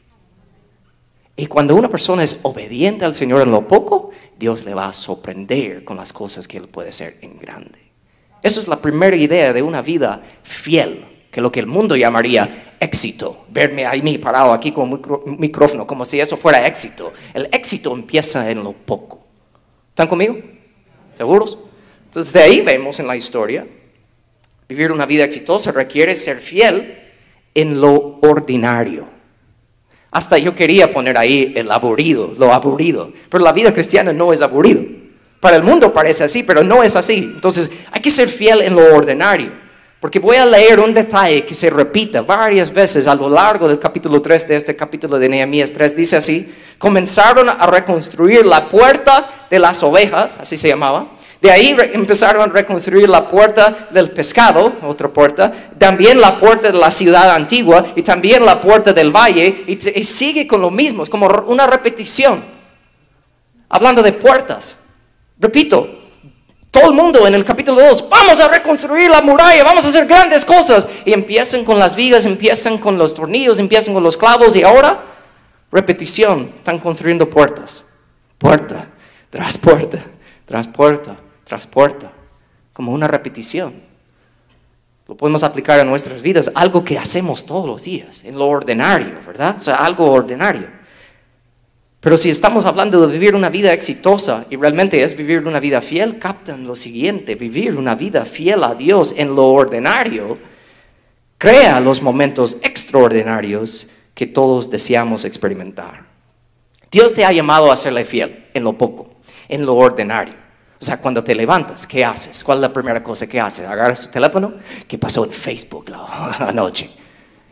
Y 1.37 1.47
cuando 1.47 1.77
una 1.77 1.88
persona 1.88 2.25
es 2.25 2.41
obediente 2.43 3.05
al 3.05 3.15
Señor 3.15 3.43
en 3.43 3.50
lo 3.50 3.69
poco, 3.69 4.11
Dios 4.38 4.64
le 4.64 4.75
va 4.75 4.88
a 4.88 4.92
sorprender 4.92 5.85
con 5.85 5.97
las 5.97 6.12
cosas 6.12 6.47
que 6.47 6.59
Él 6.59 6.68
puede 6.68 6.90
hacer 6.90 7.16
en 7.23 7.38
grande. 7.38 7.78
Esa 8.42 8.61
es 8.61 8.68
la 8.68 8.80
primera 8.80 9.16
idea 9.16 9.52
de 9.52 9.62
una 9.62 9.83
vida 9.83 10.23
fiel, 10.42 11.04
que 11.30 11.40
lo 11.40 11.50
que 11.50 11.61
el 11.61 11.66
mundo 11.66 11.97
llamaría 11.97 12.76
éxito. 12.78 13.47
Verme 13.50 13.85
a 13.85 13.92
mí 13.92 14.18
parado 14.18 14.52
aquí 14.52 14.71
con 14.71 15.02
micrófono 15.38 15.87
como 15.87 16.04
si 16.04 16.21
eso 16.21 16.37
fuera 16.37 16.66
éxito. 16.66 17.12
El 17.35 17.49
éxito 17.52 17.92
empieza 17.92 18.50
en 18.50 18.62
lo 18.62 18.73
poco. 18.73 19.26
¿Están 19.90 20.07
conmigo? 20.07 20.38
¿Seguros? 21.16 21.59
Entonces 22.04 22.33
de 22.33 22.40
ahí 22.40 22.61
vemos 22.61 23.00
en 23.00 23.09
la 23.09 23.16
historia, 23.16 23.66
vivir 24.68 24.92
una 24.92 25.04
vida 25.04 25.25
exitosa 25.25 25.73
requiere 25.73 26.14
ser 26.14 26.38
fiel 26.38 26.97
en 27.54 27.80
lo 27.80 28.18
ordinario. 28.23 29.17
Hasta 30.11 30.38
yo 30.38 30.55
quería 30.55 30.91
poner 30.91 31.19
ahí 31.19 31.53
el 31.55 31.71
aburrido, 31.71 32.33
lo 32.38 32.53
aburrido, 32.53 33.12
pero 33.29 33.45
la 33.45 33.53
vida 33.53 33.73
cristiana 33.73 34.12
no 34.12 34.33
es 34.33 34.41
aburrido. 34.41 34.83
Para 35.41 35.57
el 35.57 35.62
mundo 35.62 35.93
parece 35.93 36.25
así, 36.25 36.43
pero 36.43 36.65
no 36.65 36.83
es 36.83 36.97
así. 36.97 37.19
Entonces 37.35 37.71
hay 37.93 38.00
que 38.00 38.11
ser 38.11 38.29
fiel 38.29 38.62
en 38.62 38.75
lo 38.75 38.95
ordinario. 38.95 39.53
Porque 40.00 40.21
voy 40.21 40.37
a 40.37 40.47
leer 40.47 40.79
un 40.79 40.95
detalle 40.95 41.45
que 41.45 41.55
se 41.55 41.71
repita 41.71 42.23
varias 42.23 42.73
veces 42.73 43.09
a 43.09 43.17
lo 43.17 43.29
largo 43.29 43.67
del 43.67 43.81
capítulo 43.81 44.23
3 44.23 44.47
de 44.47 44.57
este 44.57 44.77
capítulo 44.77 45.19
de 45.19 45.29
Nehemías 45.29 45.73
3. 45.73 45.97
Dice 45.97 46.17
así, 46.17 46.55
comenzaron 46.79 47.49
a 47.49 47.67
reconstruir 47.67 48.47
la 48.47 48.69
puerta 48.69 49.47
de 49.50 49.59
las 49.59 49.83
ovejas, 49.83 50.38
así 50.41 50.57
se 50.57 50.69
llamaba, 50.69 51.09
de 51.40 51.50
ahí 51.52 51.76
empezaron 51.92 52.50
a 52.50 52.52
reconstruir 52.52 53.09
la 53.09 53.28
puerta 53.28 53.88
del 53.90 54.11
pescado, 54.11 54.73
otra 54.83 55.09
puerta, 55.09 55.52
también 55.78 56.21
la 56.21 56.37
puerta 56.37 56.73
de 56.73 56.78
la 56.78 56.90
ciudad 56.90 57.30
antigua 57.30 57.85
y 57.95 58.02
también 58.02 58.45
la 58.45 58.61
puerta 58.61 58.92
del 58.92 59.12
valle 59.12 59.64
y, 59.66 60.04
sigue 60.04 60.49
con 60.49 60.61
lo 60.61 60.71
mismo, 60.71 61.04
es 61.04 61.09
como 61.09 61.28
una 61.47 61.66
repetición. 61.66 62.42
Hablando 63.68 64.02
de 64.02 64.12
puertas, 64.12 64.85
repito, 65.38 65.95
Todo 66.71 66.90
el 66.90 66.92
mundo 66.92 67.26
en 67.26 67.35
el 67.35 67.45
capítulo 67.45 67.80
2, 67.80 68.11
vamos 68.11 68.40
a 68.40 68.49
reconstruir 68.49 69.09
la 69.09 69.23
muralla, 69.23 69.64
vamos 69.64 69.85
a 69.87 69.88
hacer 69.88 70.07
grandes 70.07 70.45
cosas. 70.45 70.87
Y 71.07 71.14
empiezan 71.14 71.64
con 71.64 71.78
las 71.78 71.97
vigas, 71.97 72.26
empiezan 72.26 72.76
con 72.76 72.99
los 72.99 73.14
tornillos, 73.14 73.59
empiezan 73.59 73.95
con 73.95 74.02
los 74.02 74.18
clavos 74.18 74.54
y 74.54 74.62
ahora, 74.62 75.02
repetición, 75.73 76.52
están 76.57 76.78
construyendo 76.78 77.30
puertas. 77.30 77.87
Puerta, 78.37 78.87
tras 79.30 79.57
puerta, 79.57 79.99
tras 80.45 80.68
puerta, 80.68 81.16
tras 81.49 81.67
puerta. 81.67 82.12
Como 82.73 82.93
una 82.93 83.09
repetición. 83.09 83.73
Lo 85.09 85.17
podemos 85.17 85.43
aplicar 85.43 85.81
a 85.81 85.85
nuestras 85.85 86.21
vidas, 86.21 86.52
algo 86.55 86.85
que 86.85 86.99
hacemos 86.99 87.47
todos 87.47 87.67
los 87.67 87.83
días, 87.83 88.23
en 88.25 88.38
lo 88.38 88.47
ordinario, 88.47 89.14
¿verdad? 89.26 89.57
O 89.57 89.61
sea, 89.61 89.76
algo 89.76 90.12
ordinario. 90.12 90.69
Pero 92.00 92.17
si 92.17 92.31
estamos 92.31 92.67
hablando 92.67 93.07
de 93.07 93.12
vivir 93.12 93.35
una 93.35 93.49
vida 93.49 93.73
exitosa 93.73 94.45
y 94.50 94.57
realmente 94.57 95.02
es 95.02 95.17
vivir 95.17 95.47
una 95.47 95.59
vida 95.59 95.81
fiel, 95.81 96.19
captan 96.19 96.64
lo 96.64 96.76
siguiente, 96.76 97.35
vivir 97.35 97.75
una 97.76 97.95
vida 97.95 98.25
fiel 98.25 98.62
a 98.62 98.75
Dios 98.75 99.14
en 99.17 99.35
lo 99.35 99.49
ordinario, 99.49 100.38
crea 101.38 101.81
los 101.81 102.02
momentos 102.02 102.59
extraordinarios 102.62 103.88
que 104.14 104.26
todos 104.26 104.71
deseamos 104.71 105.25
experimentar. 105.25 106.07
Dios 106.90 107.14
te 107.14 107.25
ha 107.25 107.33
llamado 107.33 107.73
a 107.73 107.76
serle 107.76 108.05
fiel 108.05 108.47
en 108.55 108.62
lo 108.62 108.75
poco, 108.75 109.11
en 109.49 109.67
lo 109.67 109.75
ordinario. 109.75 110.38
O 110.80 110.85
sea, 110.85 110.99
cuando 110.99 111.25
te 111.25 111.35
levantas, 111.35 111.87
¿qué 111.87 112.04
haces? 112.04 112.44
¿Cuál 112.44 112.58
es 112.58 112.62
la 112.62 112.73
primera 112.73 113.02
cosa 113.02 113.26
que 113.26 113.40
haces? 113.40 113.66
¿Agarras 113.66 114.02
tu 114.02 114.12
teléfono? 114.12 114.54
¿Qué 114.87 114.97
pasó 114.97 115.25
en 115.25 115.32
Facebook 115.32 115.90
la 115.90 116.37
anoche? 116.49 116.88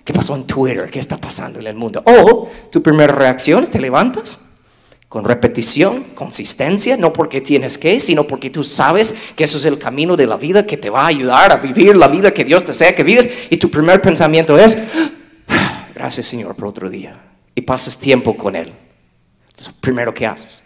¿Qué 0.04 0.12
pasó 0.12 0.36
en 0.36 0.46
Twitter? 0.46 0.88
¿Qué 0.88 1.00
está 1.00 1.16
pasando 1.16 1.58
en 1.58 1.66
el 1.66 1.74
mundo? 1.74 2.02
O 2.04 2.48
tu 2.70 2.80
primera 2.80 3.12
reacción 3.12 3.64
es 3.64 3.70
te 3.70 3.80
levantas 3.80 4.40
con 5.08 5.24
repetición, 5.24 6.04
consistencia, 6.14 6.96
no 6.96 7.12
porque 7.12 7.40
tienes 7.40 7.78
que, 7.78 7.98
sino 8.00 8.24
porque 8.24 8.50
tú 8.50 8.62
sabes 8.62 9.14
que 9.34 9.44
eso 9.44 9.58
es 9.58 9.64
el 9.64 9.78
camino 9.78 10.16
de 10.16 10.26
la 10.26 10.36
vida 10.36 10.66
que 10.66 10.76
te 10.76 10.90
va 10.90 11.02
a 11.02 11.06
ayudar 11.06 11.52
a 11.52 11.56
vivir 11.56 11.96
la 11.96 12.08
vida 12.08 12.32
que 12.34 12.44
Dios 12.44 12.66
desea 12.66 12.94
que 12.94 13.02
vivas. 13.02 13.28
Y 13.50 13.56
tu 13.56 13.70
primer 13.70 14.00
pensamiento 14.00 14.58
es, 14.58 14.78
gracias 15.94 16.26
Señor 16.26 16.54
por 16.54 16.68
otro 16.68 16.88
día. 16.88 17.20
Y 17.54 17.62
pasas 17.62 17.98
tiempo 17.98 18.36
con 18.36 18.54
Él. 18.54 18.72
Es 19.58 19.66
lo 19.66 19.72
primero 19.74 20.12
que 20.12 20.26
haces. 20.26 20.62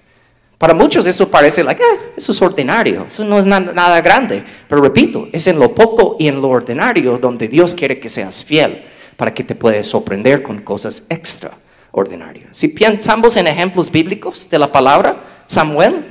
Para 0.61 0.75
muchos 0.75 1.07
eso 1.07 1.31
parece 1.31 1.64
like, 1.64 1.83
ah, 1.83 1.97
eso 2.14 2.33
es 2.33 2.43
ordinario, 2.43 3.07
eso 3.09 3.25
no 3.25 3.38
es 3.38 3.47
nada 3.47 4.02
grande. 4.02 4.45
Pero 4.69 4.83
repito, 4.83 5.26
es 5.33 5.47
en 5.47 5.59
lo 5.59 5.75
poco 5.75 6.17
y 6.19 6.29
en 6.29 6.43
lo 6.43 6.50
ordinario 6.50 7.17
donde 7.17 7.49
Dios 7.49 7.75
quiere 7.75 7.99
que 7.99 8.11
seas 8.11 8.45
fiel 8.45 8.83
para 9.17 9.33
que 9.33 9.43
te 9.43 9.55
puedas 9.55 9.87
sorprender 9.87 10.43
con 10.43 10.59
cosas 10.59 11.07
extraordinarias. 11.09 12.49
Si 12.50 12.69
pensamos 12.69 13.38
en 13.38 13.47
ejemplos 13.47 13.90
bíblicos 13.90 14.50
de 14.50 14.59
la 14.59 14.71
palabra, 14.71 15.25
Samuel, 15.47 16.05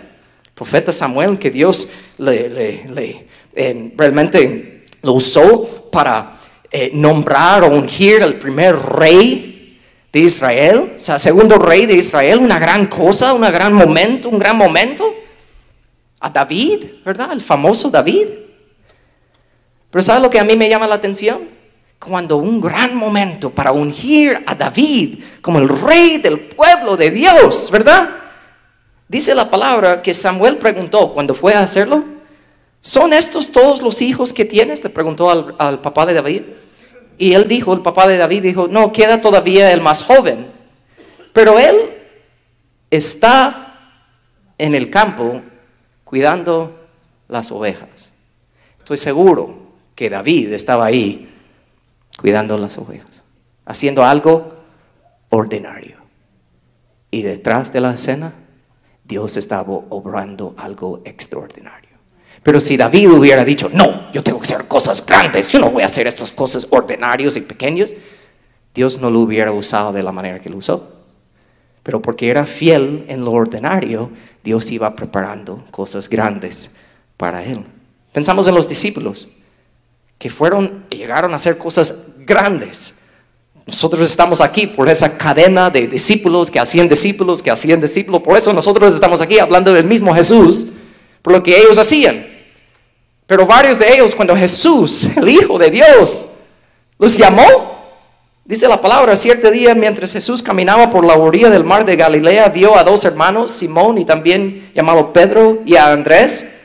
profeta 0.56 0.92
Samuel, 0.92 1.38
que 1.38 1.52
Dios 1.52 1.88
le, 2.18 3.28
eh, 3.54 3.94
realmente 3.96 4.84
lo 5.04 5.14
usó 5.14 5.90
para 5.92 6.40
eh, 6.72 6.90
nombrar 6.96 7.66
o 7.66 7.68
ungir 7.68 8.24
al 8.24 8.40
primer 8.40 8.76
rey 8.76 9.59
de 10.12 10.20
Israel, 10.20 10.96
o 10.98 11.00
sea, 11.00 11.20
segundo 11.20 11.58
rey 11.58 11.86
de 11.86 11.96
Israel, 11.96 12.40
una 12.40 12.60
gran 12.60 12.88
cosa, 12.88 13.34
un 13.34 13.42
gran 13.42 13.74
momento, 13.74 14.30
un 14.30 14.40
gran 14.40 14.58
momento. 14.58 15.14
A 16.22 16.30
David, 16.30 16.86
¿verdad? 17.06 17.32
El 17.32 17.40
famoso 17.40 17.90
David. 17.90 18.28
Pero 19.90 20.04
¿sabes 20.04 20.22
lo 20.22 20.30
que 20.30 20.40
a 20.40 20.44
mí 20.44 20.56
me 20.58 20.68
llama 20.68 20.88
la 20.88 20.96
atención? 20.96 21.60
cuando 22.00 22.38
un 22.38 22.62
gran 22.62 22.96
momento 22.96 23.50
para 23.50 23.74
ungir 23.74 24.42
a 24.46 24.56
David 24.56 25.20
como 25.42 25.60
el 25.60 25.68
rey 25.68 26.18
del 26.18 26.40
pueblo 26.40 26.96
de 26.96 27.12
Dios, 27.12 27.70
¿verdad? 27.70 28.10
Dice 29.08 29.36
la 29.36 29.50
palabra 29.50 30.02
que 30.02 30.14
Samuel 30.14 30.58
preguntó 30.58 31.14
cuando 31.14 31.34
fue 31.34 31.54
a 31.54 31.62
hacerlo, 31.62 32.04
¿son 32.80 33.12
estos 33.12 33.52
todos 33.52 33.82
los 33.82 34.02
hijos 34.02 34.32
que 34.32 34.46
tienes? 34.46 34.84
Le 34.84 34.90
preguntó 34.90 35.30
al, 35.30 35.82
papá 35.82 36.06
de 36.06 36.14
David. 36.14 36.44
Y 37.20 37.34
él 37.34 37.50
dijo, 37.50 37.74
el 37.74 37.82
papá 37.82 38.08
de 38.08 38.18
David 38.18 38.42
dijo, 38.42 38.70
no, 38.70 38.94
queda 38.94 39.20
todavía 39.20 39.74
el 39.74 39.82
más 39.82 40.04
joven. 40.04 40.48
Pero 41.34 41.60
él 41.60 41.76
está 42.90 43.76
en 44.58 44.74
el 44.74 44.90
campo 44.90 45.42
cuidando 46.06 46.80
las 47.28 47.52
ovejas. 47.52 48.12
Estoy 48.78 48.96
seguro 48.98 49.54
que 49.96 50.10
David 50.10 50.54
estaba 50.54 50.86
ahí 50.86 51.30
cuidando 52.18 52.58
las 52.58 52.78
ovejas, 52.78 53.26
haciendo 53.66 54.06
algo 54.06 54.54
ordinario. 55.30 55.98
Y 57.12 57.24
detrás 57.24 57.74
de 57.74 57.82
la 57.82 57.96
escena, 57.96 58.34
Dios 59.04 59.36
estaba 59.36 59.74
obrando 59.74 60.56
algo 60.58 61.02
extraordinario. 61.04 61.89
Pero 62.44 62.60
si 62.60 62.78
David 62.78 63.12
hubiera 63.12 63.44
dicho, 63.44 63.70
no, 63.74 64.12
yo 64.12 64.24
tengo 64.24 64.40
que 64.40 64.46
hacer 64.46 64.68
cosas 64.68 65.06
grandes, 65.06 65.52
yo 65.52 65.60
no 65.60 65.72
voy 65.72 65.84
a 65.84 65.88
hacer 65.88 66.08
estas 66.08 66.32
cosas 66.32 66.68
ordinarios 66.70 67.36
y 67.36 67.42
pequeños, 67.42 67.96
Dios 68.74 69.00
no 69.00 69.10
lo 69.10 69.20
hubiera 69.20 69.52
usado 69.52 69.92
de 69.92 70.04
la 70.04 70.12
manera 70.12 70.40
que 70.40 70.50
lo 70.50 70.58
usó. 70.58 71.00
Pero 71.84 72.02
porque 72.02 72.30
era 72.30 72.46
fiel 72.46 73.06
en 73.08 73.26
lo 73.26 73.32
ordinario, 73.32 74.12
Dios 74.44 74.72
iba 74.72 74.96
preparando 74.96 75.64
cosas 75.72 76.10
grandes 76.10 76.72
para 77.18 77.44
él. 77.44 77.64
Pensamos 78.14 78.48
en 78.48 78.56
los 78.56 78.70
discípulos 78.70 79.28
que 80.18 80.30
fueron, 80.30 80.86
llegaron 80.90 81.34
a 81.34 81.38
hacer 81.38 81.58
cosas 81.58 82.16
grandes. 82.20 82.96
Nosotros 83.66 84.10
estamos 84.10 84.42
aquí 84.42 84.68
por 84.68 84.90
esa 84.90 85.18
cadena 85.18 85.70
de 85.70 85.88
discípulos 85.88 86.50
que 86.50 86.60
hacían 86.60 86.90
discípulos, 86.90 87.42
que 87.42 87.52
hacían 87.52 87.80
discípulos. 87.80 88.22
Por 88.22 88.38
eso 88.38 88.52
nosotros 88.52 88.94
estamos 88.94 89.22
aquí 89.22 89.40
hablando 89.40 89.74
del 89.74 89.86
mismo 89.86 90.14
Jesús, 90.14 90.68
por 91.22 91.34
lo 91.34 91.44
que 91.44 91.58
ellos 91.58 91.78
hacían. 91.78 92.26
Pero 93.30 93.46
varios 93.46 93.80
de 93.80 93.94
ellos, 93.94 94.14
cuando 94.14 94.36
Jesús, 94.36 95.08
el 95.16 95.30
Hijo 95.30 95.58
de 95.58 95.72
Dios, 95.72 96.28
los 96.98 97.16
llamó, 97.16 97.46
dice 98.44 98.68
la 98.68 98.82
palabra, 98.82 99.16
cierto 99.16 99.50
día 99.50 99.74
mientras 99.74 100.12
Jesús 100.12 100.44
caminaba 100.44 100.90
por 100.90 101.06
la 101.06 101.16
orilla 101.16 101.50
del 101.50 101.64
mar 101.64 101.86
de 101.86 101.96
Galilea, 101.96 102.50
vio 102.50 102.76
a 102.76 102.84
dos 102.84 103.06
hermanos, 103.06 103.54
Simón 103.54 104.00
y 104.00 104.04
también 104.06 104.72
llamado 104.76 105.14
Pedro 105.14 105.62
y 105.66 105.78
a 105.78 105.92
Andrés. 105.92 106.56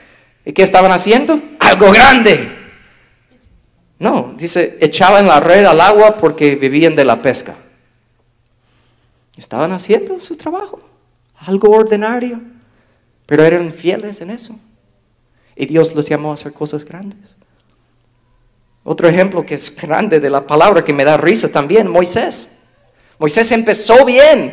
¿Y 0.45 0.53
qué 0.53 0.63
estaban 0.63 0.91
haciendo? 0.91 1.39
Algo 1.61 1.93
grande 1.93 2.65
no, 3.99 4.35
dice, 4.37 4.77
echaban 4.81 5.27
la 5.27 5.41
red 5.41 5.65
al 5.65 5.81
agua 5.81 6.17
porque 6.17 6.57
vivían 6.57 6.95
de 6.95 7.05
la 7.05 7.23
pesca. 7.23 7.55
Estaban 9.37 9.73
haciendo 9.73 10.21
su 10.21 10.37
trabajo, 10.37 10.81
algo 11.39 11.71
ordinario, 11.71 12.41
pero 13.27 13.45
eran 13.45 13.73
fieles 13.73 14.21
en 14.21 14.31
eso. 14.31 14.59
Y 15.57 15.67
Dios 15.67 15.95
los 15.95 16.09
llamó 16.09 16.31
a 16.31 16.35
hacer 16.35 16.53
cosas 16.53 16.85
grandes. 16.85 17.37
Otro 18.83 19.09
ejemplo 19.09 19.47
que 19.47 19.55
es 19.55 19.75
grande 19.77 20.21
de 20.21 20.31
la 20.31 20.47
palabra 20.47 20.85
que 20.85 20.93
me 20.93 21.05
da 21.05 21.17
risa 21.17 21.51
también, 21.51 21.89
Moisés. 21.89 22.59
Moisés 23.19 23.51
empezó 23.53 24.05
bien, 24.05 24.53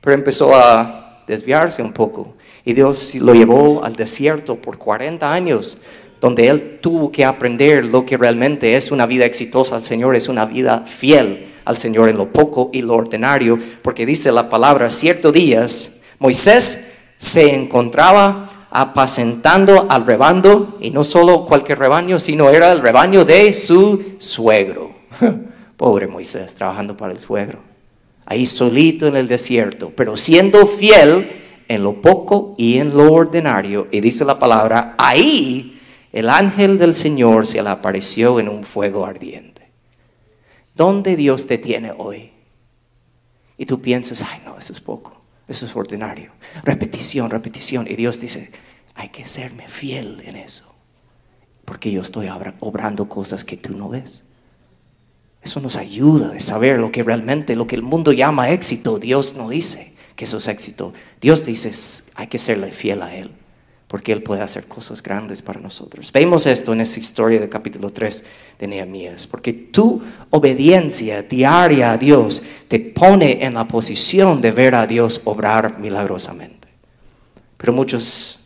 pero 0.00 0.14
empezó 0.14 0.54
a 0.54 1.24
desviarse 1.26 1.82
un 1.82 1.92
poco. 1.92 2.34
Y 2.64 2.72
Dios 2.74 3.14
lo 3.16 3.34
llevó 3.34 3.82
al 3.84 3.96
desierto 3.96 4.56
por 4.56 4.78
40 4.78 5.32
años 5.32 5.82
donde 6.20 6.48
él 6.48 6.78
tuvo 6.80 7.12
que 7.12 7.24
aprender 7.24 7.84
lo 7.84 8.06
que 8.06 8.16
realmente 8.16 8.76
es 8.76 8.90
una 8.90 9.06
vida 9.06 9.24
exitosa 9.24 9.76
al 9.76 9.84
Señor, 9.84 10.16
es 10.16 10.28
una 10.28 10.46
vida 10.46 10.84
fiel 10.86 11.48
al 11.64 11.76
Señor 11.76 12.08
en 12.08 12.16
lo 12.16 12.32
poco 12.32 12.70
y 12.72 12.82
lo 12.82 12.94
ordinario, 12.94 13.58
porque 13.82 14.06
dice 14.06 14.32
la 14.32 14.48
palabra, 14.48 14.88
ciertos 14.88 15.32
días 15.32 16.02
Moisés 16.18 16.94
se 17.18 17.54
encontraba 17.54 18.55
apacentando 18.70 19.86
al 19.90 20.06
rebaño, 20.06 20.76
y 20.80 20.90
no 20.90 21.04
solo 21.04 21.46
cualquier 21.46 21.78
rebaño, 21.78 22.18
sino 22.18 22.50
era 22.50 22.72
el 22.72 22.80
rebaño 22.80 23.24
de 23.24 23.52
su 23.54 24.16
suegro. 24.18 24.92
Pobre 25.76 26.06
Moisés, 26.06 26.54
trabajando 26.54 26.96
para 26.96 27.12
el 27.12 27.18
suegro, 27.18 27.60
ahí 28.24 28.46
solito 28.46 29.06
en 29.06 29.16
el 29.16 29.28
desierto, 29.28 29.92
pero 29.94 30.16
siendo 30.16 30.66
fiel 30.66 31.28
en 31.68 31.82
lo 31.82 32.00
poco 32.00 32.54
y 32.56 32.78
en 32.78 32.96
lo 32.96 33.12
ordinario, 33.12 33.88
y 33.90 34.00
dice 34.00 34.24
la 34.24 34.38
palabra, 34.38 34.94
ahí 34.98 35.80
el 36.12 36.30
ángel 36.30 36.78
del 36.78 36.94
Señor 36.94 37.46
se 37.46 37.62
le 37.62 37.68
apareció 37.68 38.40
en 38.40 38.48
un 38.48 38.64
fuego 38.64 39.04
ardiente. 39.04 39.70
¿Dónde 40.74 41.16
Dios 41.16 41.46
te 41.46 41.58
tiene 41.58 41.92
hoy? 41.96 42.32
Y 43.58 43.66
tú 43.66 43.80
piensas, 43.80 44.22
ay 44.22 44.42
no, 44.44 44.56
eso 44.58 44.72
es 44.72 44.80
poco, 44.80 45.15
eso 45.48 45.66
es 45.66 45.76
ordinario. 45.76 46.32
Repetición, 46.62 47.30
repetición. 47.30 47.86
Y 47.88 47.96
Dios 47.96 48.20
dice, 48.20 48.50
hay 48.94 49.10
que 49.10 49.26
serme 49.26 49.68
fiel 49.68 50.22
en 50.24 50.36
eso. 50.36 50.74
Porque 51.64 51.90
yo 51.90 52.00
estoy 52.00 52.28
obrando 52.60 53.08
cosas 53.08 53.44
que 53.44 53.56
tú 53.56 53.76
no 53.76 53.88
ves. 53.88 54.24
Eso 55.42 55.60
nos 55.60 55.76
ayuda 55.76 56.34
a 56.34 56.40
saber 56.40 56.78
lo 56.80 56.90
que 56.90 57.02
realmente, 57.02 57.54
lo 57.54 57.66
que 57.66 57.76
el 57.76 57.82
mundo 57.82 58.12
llama 58.12 58.50
éxito, 58.50 58.98
Dios 58.98 59.34
no 59.36 59.48
dice 59.48 59.92
que 60.16 60.24
eso 60.24 60.38
es 60.38 60.48
éxito. 60.48 60.92
Dios 61.20 61.44
dice, 61.44 61.70
hay 62.16 62.26
que 62.26 62.38
serle 62.38 62.72
fiel 62.72 63.02
a 63.02 63.14
Él 63.14 63.30
porque 63.88 64.12
Él 64.12 64.22
puede 64.22 64.42
hacer 64.42 64.66
cosas 64.66 65.02
grandes 65.02 65.42
para 65.42 65.60
nosotros. 65.60 66.10
Vemos 66.10 66.46
esto 66.46 66.72
en 66.72 66.80
esa 66.80 66.98
historia 66.98 67.38
del 67.38 67.48
capítulo 67.48 67.90
3 67.90 68.24
de 68.58 68.66
Nehemías, 68.66 69.26
porque 69.26 69.52
tu 69.52 70.02
obediencia 70.30 71.22
diaria 71.22 71.92
a 71.92 71.98
Dios 71.98 72.42
te 72.68 72.80
pone 72.80 73.44
en 73.44 73.54
la 73.54 73.68
posición 73.68 74.40
de 74.40 74.50
ver 74.50 74.74
a 74.74 74.86
Dios 74.86 75.20
obrar 75.24 75.78
milagrosamente. 75.78 76.66
Pero 77.56 77.72
muchos 77.72 78.40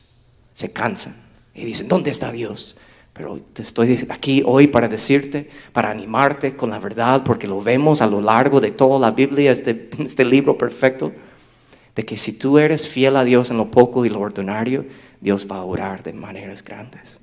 se 0.53 0.73
cansan. 0.73 1.17
Y 1.55 1.65
dicen, 1.65 1.89
¿dónde 1.89 2.11
está 2.11 2.31
Dios? 2.31 2.77
Pero 3.15 3.39
estoy 3.57 4.07
aquí 4.11 4.43
hoy 4.45 4.67
para 4.67 4.89
decirte, 4.89 5.51
para 5.73 5.91
animarte 5.91 6.55
con 6.55 6.71
la 6.71 6.79
verdad, 6.79 7.23
porque 7.25 7.47
lo 7.47 7.63
vemos 7.63 8.03
a 8.03 8.07
lo 8.07 8.21
largo 8.21 8.61
de 8.61 8.71
toda 8.71 8.99
la 8.99 9.11
Biblia, 9.11 9.53
este, 9.53 9.89
este 9.99 10.25
libro 10.25 10.57
perfecto, 10.57 11.13
de 11.95 12.05
que 12.05 12.17
si 12.17 12.35
tú 12.35 12.59
eres 12.59 12.89
fiel 12.89 13.17
a 13.17 13.25
Dios 13.25 13.51
en 13.51 13.57
lo 13.57 13.71
poco 13.71 14.05
y 14.05 14.11
lo 14.11 14.21
ordinario, 14.21 14.85
Dios 15.21 15.47
va 15.51 15.57
a 15.57 15.65
orar 15.65 16.03
de 16.03 16.13
maneras 16.13 16.65
grandes 16.65 17.19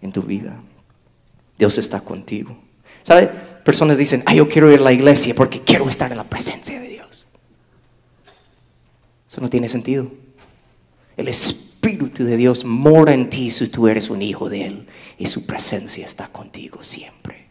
en 0.00 0.12
tu 0.12 0.22
vida. 0.22 0.60
Dios 1.58 1.78
está 1.78 2.00
contigo. 2.00 2.56
¿Sabe? 3.02 3.28
Personas 3.64 3.98
dicen, 3.98 4.22
ay, 4.26 4.38
yo 4.38 4.48
quiero 4.48 4.72
ir 4.72 4.80
a 4.80 4.82
la 4.82 4.92
iglesia 4.92 5.34
porque 5.34 5.60
quiero 5.60 5.88
estar 5.88 6.10
en 6.10 6.18
la 6.18 6.24
presencia 6.24 6.80
de 6.80 6.88
Dios. 6.88 7.26
Eso 9.28 9.40
no 9.40 9.48
tiene 9.48 9.68
sentido. 9.68 10.10
El 11.16 11.28
Espíritu 11.28 12.24
de 12.24 12.36
Dios 12.36 12.64
mora 12.64 13.12
en 13.12 13.30
ti 13.30 13.50
si 13.50 13.68
tú 13.68 13.88
eres 13.88 14.10
un 14.10 14.22
hijo 14.22 14.48
de 14.48 14.66
Él 14.66 14.86
y 15.18 15.26
su 15.26 15.46
presencia 15.46 16.04
está 16.04 16.28
contigo 16.28 16.82
siempre. 16.82 17.46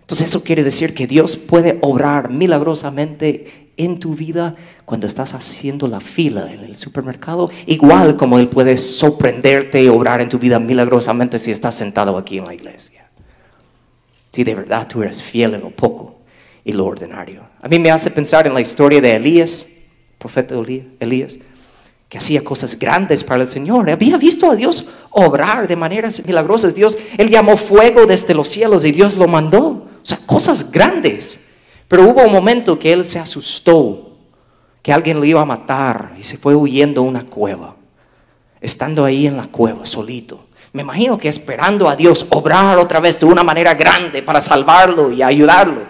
Entonces 0.00 0.28
eso 0.28 0.42
quiere 0.42 0.62
decir 0.62 0.94
que 0.94 1.06
Dios 1.06 1.36
puede 1.36 1.78
obrar 1.82 2.30
milagrosamente 2.30 3.72
en 3.76 3.98
tu 3.98 4.14
vida 4.14 4.56
cuando 4.88 5.06
estás 5.06 5.34
haciendo 5.34 5.86
la 5.86 6.00
fila 6.00 6.50
en 6.50 6.60
el 6.60 6.74
supermercado, 6.74 7.50
igual 7.66 8.16
como 8.16 8.38
Él 8.38 8.48
puede 8.48 8.78
sorprenderte 8.78 9.82
y 9.82 9.88
obrar 9.88 10.22
en 10.22 10.30
tu 10.30 10.38
vida 10.38 10.58
milagrosamente 10.58 11.38
si 11.38 11.50
estás 11.50 11.74
sentado 11.74 12.16
aquí 12.16 12.38
en 12.38 12.46
la 12.46 12.54
iglesia. 12.54 13.06
Si 14.32 14.44
de 14.44 14.54
verdad 14.54 14.88
tú 14.88 15.02
eres 15.02 15.22
fiel 15.22 15.52
en 15.52 15.60
lo 15.60 15.68
poco 15.68 16.20
y 16.64 16.72
lo 16.72 16.86
ordinario. 16.86 17.42
A 17.60 17.68
mí 17.68 17.78
me 17.78 17.90
hace 17.90 18.10
pensar 18.10 18.46
en 18.46 18.54
la 18.54 18.62
historia 18.62 19.02
de 19.02 19.14
Elías, 19.14 19.66
profeta 20.16 20.54
Elías, 21.00 21.38
que 22.08 22.16
hacía 22.16 22.42
cosas 22.42 22.78
grandes 22.78 23.22
para 23.22 23.42
el 23.42 23.48
Señor. 23.48 23.90
Había 23.90 24.16
visto 24.16 24.50
a 24.50 24.56
Dios 24.56 24.86
obrar 25.10 25.68
de 25.68 25.76
maneras 25.76 26.22
milagrosas. 26.26 26.74
Dios, 26.74 26.96
Él 27.18 27.28
llamó 27.28 27.58
fuego 27.58 28.06
desde 28.06 28.32
los 28.32 28.48
cielos 28.48 28.86
y 28.86 28.92
Dios 28.92 29.18
lo 29.18 29.28
mandó. 29.28 29.58
O 29.58 30.00
sea, 30.02 30.16
cosas 30.24 30.72
grandes. 30.72 31.40
Pero 31.88 32.08
hubo 32.08 32.22
un 32.22 32.32
momento 32.32 32.78
que 32.78 32.90
Él 32.90 33.04
se 33.04 33.18
asustó, 33.18 34.07
que 34.82 34.92
alguien 34.92 35.18
lo 35.18 35.24
iba 35.24 35.40
a 35.40 35.44
matar 35.44 36.14
y 36.18 36.24
se 36.24 36.38
fue 36.38 36.54
huyendo 36.54 37.00
a 37.00 37.04
una 37.04 37.24
cueva. 37.24 37.76
Estando 38.60 39.04
ahí 39.04 39.26
en 39.26 39.36
la 39.36 39.46
cueva, 39.46 39.84
solito. 39.86 40.46
Me 40.72 40.82
imagino 40.82 41.18
que 41.18 41.28
esperando 41.28 41.88
a 41.88 41.96
Dios 41.96 42.26
obrar 42.30 42.78
otra 42.78 43.00
vez 43.00 43.18
de 43.18 43.26
una 43.26 43.42
manera 43.42 43.74
grande 43.74 44.22
para 44.22 44.40
salvarlo 44.40 45.10
y 45.12 45.22
ayudarlo. 45.22 45.82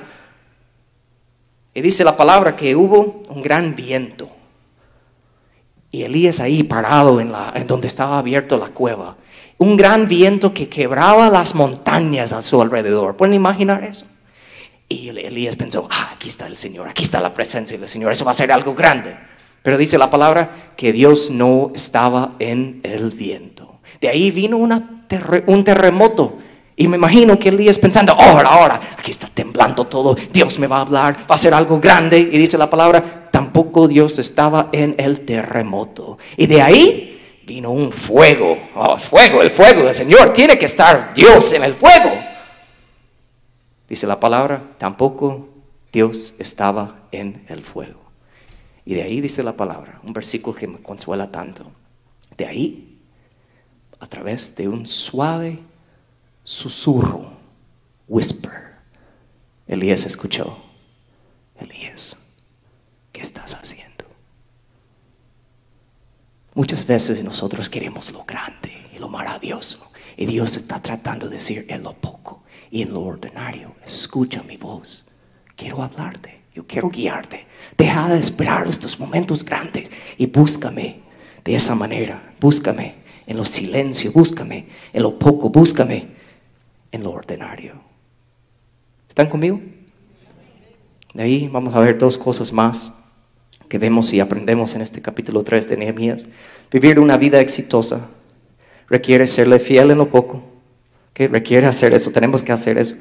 Y 1.74 1.80
dice 1.80 2.04
la 2.04 2.16
palabra 2.16 2.56
que 2.56 2.74
hubo 2.74 3.22
un 3.28 3.42
gran 3.42 3.74
viento 3.74 4.30
y 5.90 6.02
Elías 6.02 6.40
ahí 6.40 6.62
parado 6.62 7.20
en, 7.20 7.32
la, 7.32 7.52
en 7.54 7.66
donde 7.66 7.86
estaba 7.86 8.18
abierto 8.18 8.58
la 8.58 8.68
cueva. 8.68 9.16
Un 9.56 9.76
gran 9.76 10.06
viento 10.06 10.52
que 10.52 10.68
quebraba 10.68 11.30
las 11.30 11.54
montañas 11.54 12.32
a 12.32 12.42
su 12.42 12.60
alrededor. 12.60 13.16
¿Pueden 13.16 13.34
imaginar 13.34 13.82
eso? 13.84 14.06
Y 14.88 15.10
Elías 15.10 15.56
pensó, 15.56 15.86
ah, 15.90 16.12
aquí 16.14 16.28
está 16.28 16.46
el 16.46 16.56
Señor, 16.56 16.88
aquí 16.88 17.02
está 17.02 17.20
la 17.20 17.34
presencia 17.34 17.76
del 17.76 17.88
Señor, 17.88 18.10
eso 18.12 18.24
va 18.24 18.30
a 18.30 18.34
ser 18.34 18.50
algo 18.50 18.74
grande. 18.74 19.16
Pero 19.62 19.76
dice 19.76 19.98
la 19.98 20.10
palabra 20.10 20.72
que 20.76 20.92
Dios 20.92 21.30
no 21.30 21.72
estaba 21.74 22.34
en 22.38 22.80
el 22.84 23.10
viento. 23.10 23.80
De 24.00 24.08
ahí 24.08 24.30
vino 24.30 24.56
un 24.56 25.64
terremoto. 25.64 26.38
Y 26.76 26.86
me 26.86 26.96
imagino 26.96 27.38
que 27.38 27.48
Elías 27.48 27.78
pensando, 27.78 28.12
ahora, 28.12 28.48
ahora, 28.48 28.80
aquí 28.96 29.10
está 29.10 29.26
temblando 29.26 29.84
todo, 29.86 30.16
Dios 30.32 30.60
me 30.60 30.68
va 30.68 30.78
a 30.78 30.82
hablar, 30.82 31.16
va 31.28 31.34
a 31.34 31.38
ser 31.38 31.52
algo 31.52 31.80
grande. 31.80 32.18
Y 32.18 32.38
dice 32.38 32.56
la 32.56 32.70
palabra 32.70 33.28
tampoco 33.30 33.88
Dios 33.88 34.18
estaba 34.18 34.68
en 34.72 34.94
el 34.96 35.22
terremoto. 35.22 36.18
Y 36.36 36.46
de 36.46 36.62
ahí 36.62 37.20
vino 37.44 37.70
un 37.72 37.90
fuego. 37.90 38.56
Oh, 38.76 38.96
fuego, 38.96 39.42
el 39.42 39.50
fuego 39.50 39.84
del 39.84 39.94
Señor. 39.94 40.32
Tiene 40.32 40.56
que 40.56 40.66
estar 40.66 41.12
Dios 41.14 41.52
en 41.52 41.64
el 41.64 41.74
fuego. 41.74 42.10
Dice 43.88 44.06
la 44.06 44.20
palabra, 44.20 44.74
tampoco 44.78 45.48
Dios 45.90 46.34
estaba 46.38 47.08
en 47.10 47.44
el 47.48 47.64
fuego. 47.64 48.00
Y 48.84 48.94
de 48.94 49.02
ahí 49.02 49.20
dice 49.20 49.42
la 49.42 49.56
palabra, 49.56 50.00
un 50.04 50.12
versículo 50.12 50.56
que 50.56 50.66
me 50.66 50.78
consuela 50.78 51.30
tanto. 51.30 51.64
De 52.36 52.46
ahí, 52.46 53.00
a 53.98 54.06
través 54.06 54.54
de 54.56 54.68
un 54.68 54.86
suave 54.86 55.58
susurro, 56.44 57.32
whisper, 58.06 58.52
Elías 59.66 60.04
escuchó, 60.04 60.56
Elías, 61.58 62.16
¿Qué 63.12 63.22
estás 63.22 63.54
haciendo? 63.54 64.04
Muchas 66.54 66.86
veces 66.86 67.24
nosotros 67.24 67.68
queremos 67.68 68.12
lo 68.12 68.24
grande 68.24 68.88
y 68.94 68.98
lo 68.98 69.08
maravilloso. 69.08 69.90
Y 70.16 70.26
Dios 70.26 70.56
está 70.56 70.80
tratando 70.80 71.28
de 71.28 71.36
decir 71.36 71.66
en 71.68 71.82
lo 71.82 71.94
poco 71.94 72.44
y 72.70 72.82
en 72.82 72.92
lo 72.92 73.02
ordinario. 73.02 73.74
Escucha 73.84 74.42
mi 74.42 74.56
voz. 74.56 75.04
Quiero 75.56 75.82
hablarte. 75.82 76.40
Yo 76.54 76.66
quiero 76.66 76.90
guiarte. 76.90 77.46
Deja 77.76 78.08
de 78.08 78.18
esperar 78.18 78.66
estos 78.66 78.98
momentos 78.98 79.44
grandes 79.44 79.90
y 80.16 80.26
búscame 80.26 81.00
de 81.44 81.54
esa 81.54 81.74
manera. 81.74 82.20
Búscame 82.40 82.94
en 83.26 83.36
lo 83.36 83.44
silencio. 83.44 84.12
Búscame 84.12 84.66
en 84.92 85.02
lo 85.02 85.18
poco. 85.18 85.50
Búscame 85.50 86.06
en 86.92 87.02
lo 87.02 87.12
ordinario. 87.12 87.74
¿Están 89.08 89.28
conmigo? 89.28 89.60
De 91.14 91.22
ahí 91.22 91.48
vamos 91.48 91.74
a 91.74 91.80
ver 91.80 91.98
dos 91.98 92.18
cosas 92.18 92.52
más 92.52 92.94
que 93.68 93.78
vemos 93.78 94.12
y 94.12 94.20
aprendemos 94.20 94.74
en 94.74 94.82
este 94.82 95.02
capítulo 95.02 95.42
3 95.42 95.68
de 95.68 95.76
Nehemías. 95.76 96.26
Vivir 96.70 96.98
una 96.98 97.16
vida 97.16 97.40
exitosa 97.40 98.08
requiere 98.88 99.26
serle 99.26 99.58
fiel 99.58 99.90
en 99.90 99.98
lo 99.98 100.10
poco. 100.10 100.42
Requiere 101.26 101.66
hacer 101.66 101.94
eso, 101.94 102.12
tenemos 102.12 102.42
que 102.42 102.52
hacer 102.52 102.78
eso. 102.78 102.94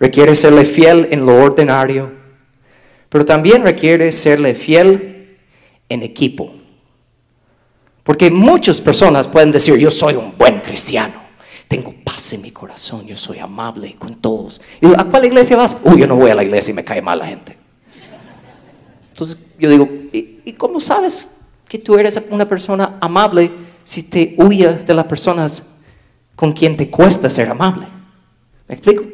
Requiere 0.00 0.34
serle 0.34 0.64
fiel 0.64 1.08
en 1.10 1.24
lo 1.24 1.36
ordinario, 1.36 2.10
pero 3.08 3.24
también 3.24 3.62
requiere 3.62 4.10
serle 4.12 4.54
fiel 4.54 5.38
en 5.88 6.02
equipo. 6.02 6.52
Porque 8.02 8.30
muchas 8.30 8.80
personas 8.80 9.28
pueden 9.28 9.52
decir, 9.52 9.76
yo 9.76 9.90
soy 9.90 10.14
un 10.14 10.36
buen 10.36 10.60
cristiano, 10.60 11.14
tengo 11.68 11.94
paz 12.02 12.32
en 12.32 12.42
mi 12.42 12.50
corazón, 12.50 13.06
yo 13.06 13.16
soy 13.16 13.38
amable 13.38 13.94
con 13.98 14.16
todos. 14.16 14.60
¿A 14.96 15.04
cuál 15.04 15.26
iglesia 15.26 15.56
vas? 15.56 15.76
Uy, 15.84 16.00
yo 16.00 16.06
no 16.06 16.16
voy 16.16 16.30
a 16.30 16.34
la 16.34 16.42
iglesia 16.42 16.72
y 16.72 16.74
me 16.74 16.82
cae 16.82 17.02
mal 17.02 17.18
la 17.18 17.26
gente. 17.26 17.56
Entonces 19.12 19.38
yo 19.58 19.70
digo, 19.70 19.88
¿y, 20.12 20.54
cómo 20.54 20.80
sabes 20.80 21.36
que 21.68 21.78
tú 21.78 21.96
eres 21.96 22.20
una 22.30 22.48
persona 22.48 22.96
amable 23.00 23.52
si 23.84 24.02
te 24.02 24.34
huyas 24.38 24.86
de 24.86 24.94
las 24.94 25.04
personas 25.04 25.66
con 26.40 26.52
quien 26.52 26.74
te 26.74 26.88
cuesta 26.88 27.28
ser 27.28 27.50
amable? 27.50 27.86
¿Me 28.66 28.74
explico? 28.74 29.04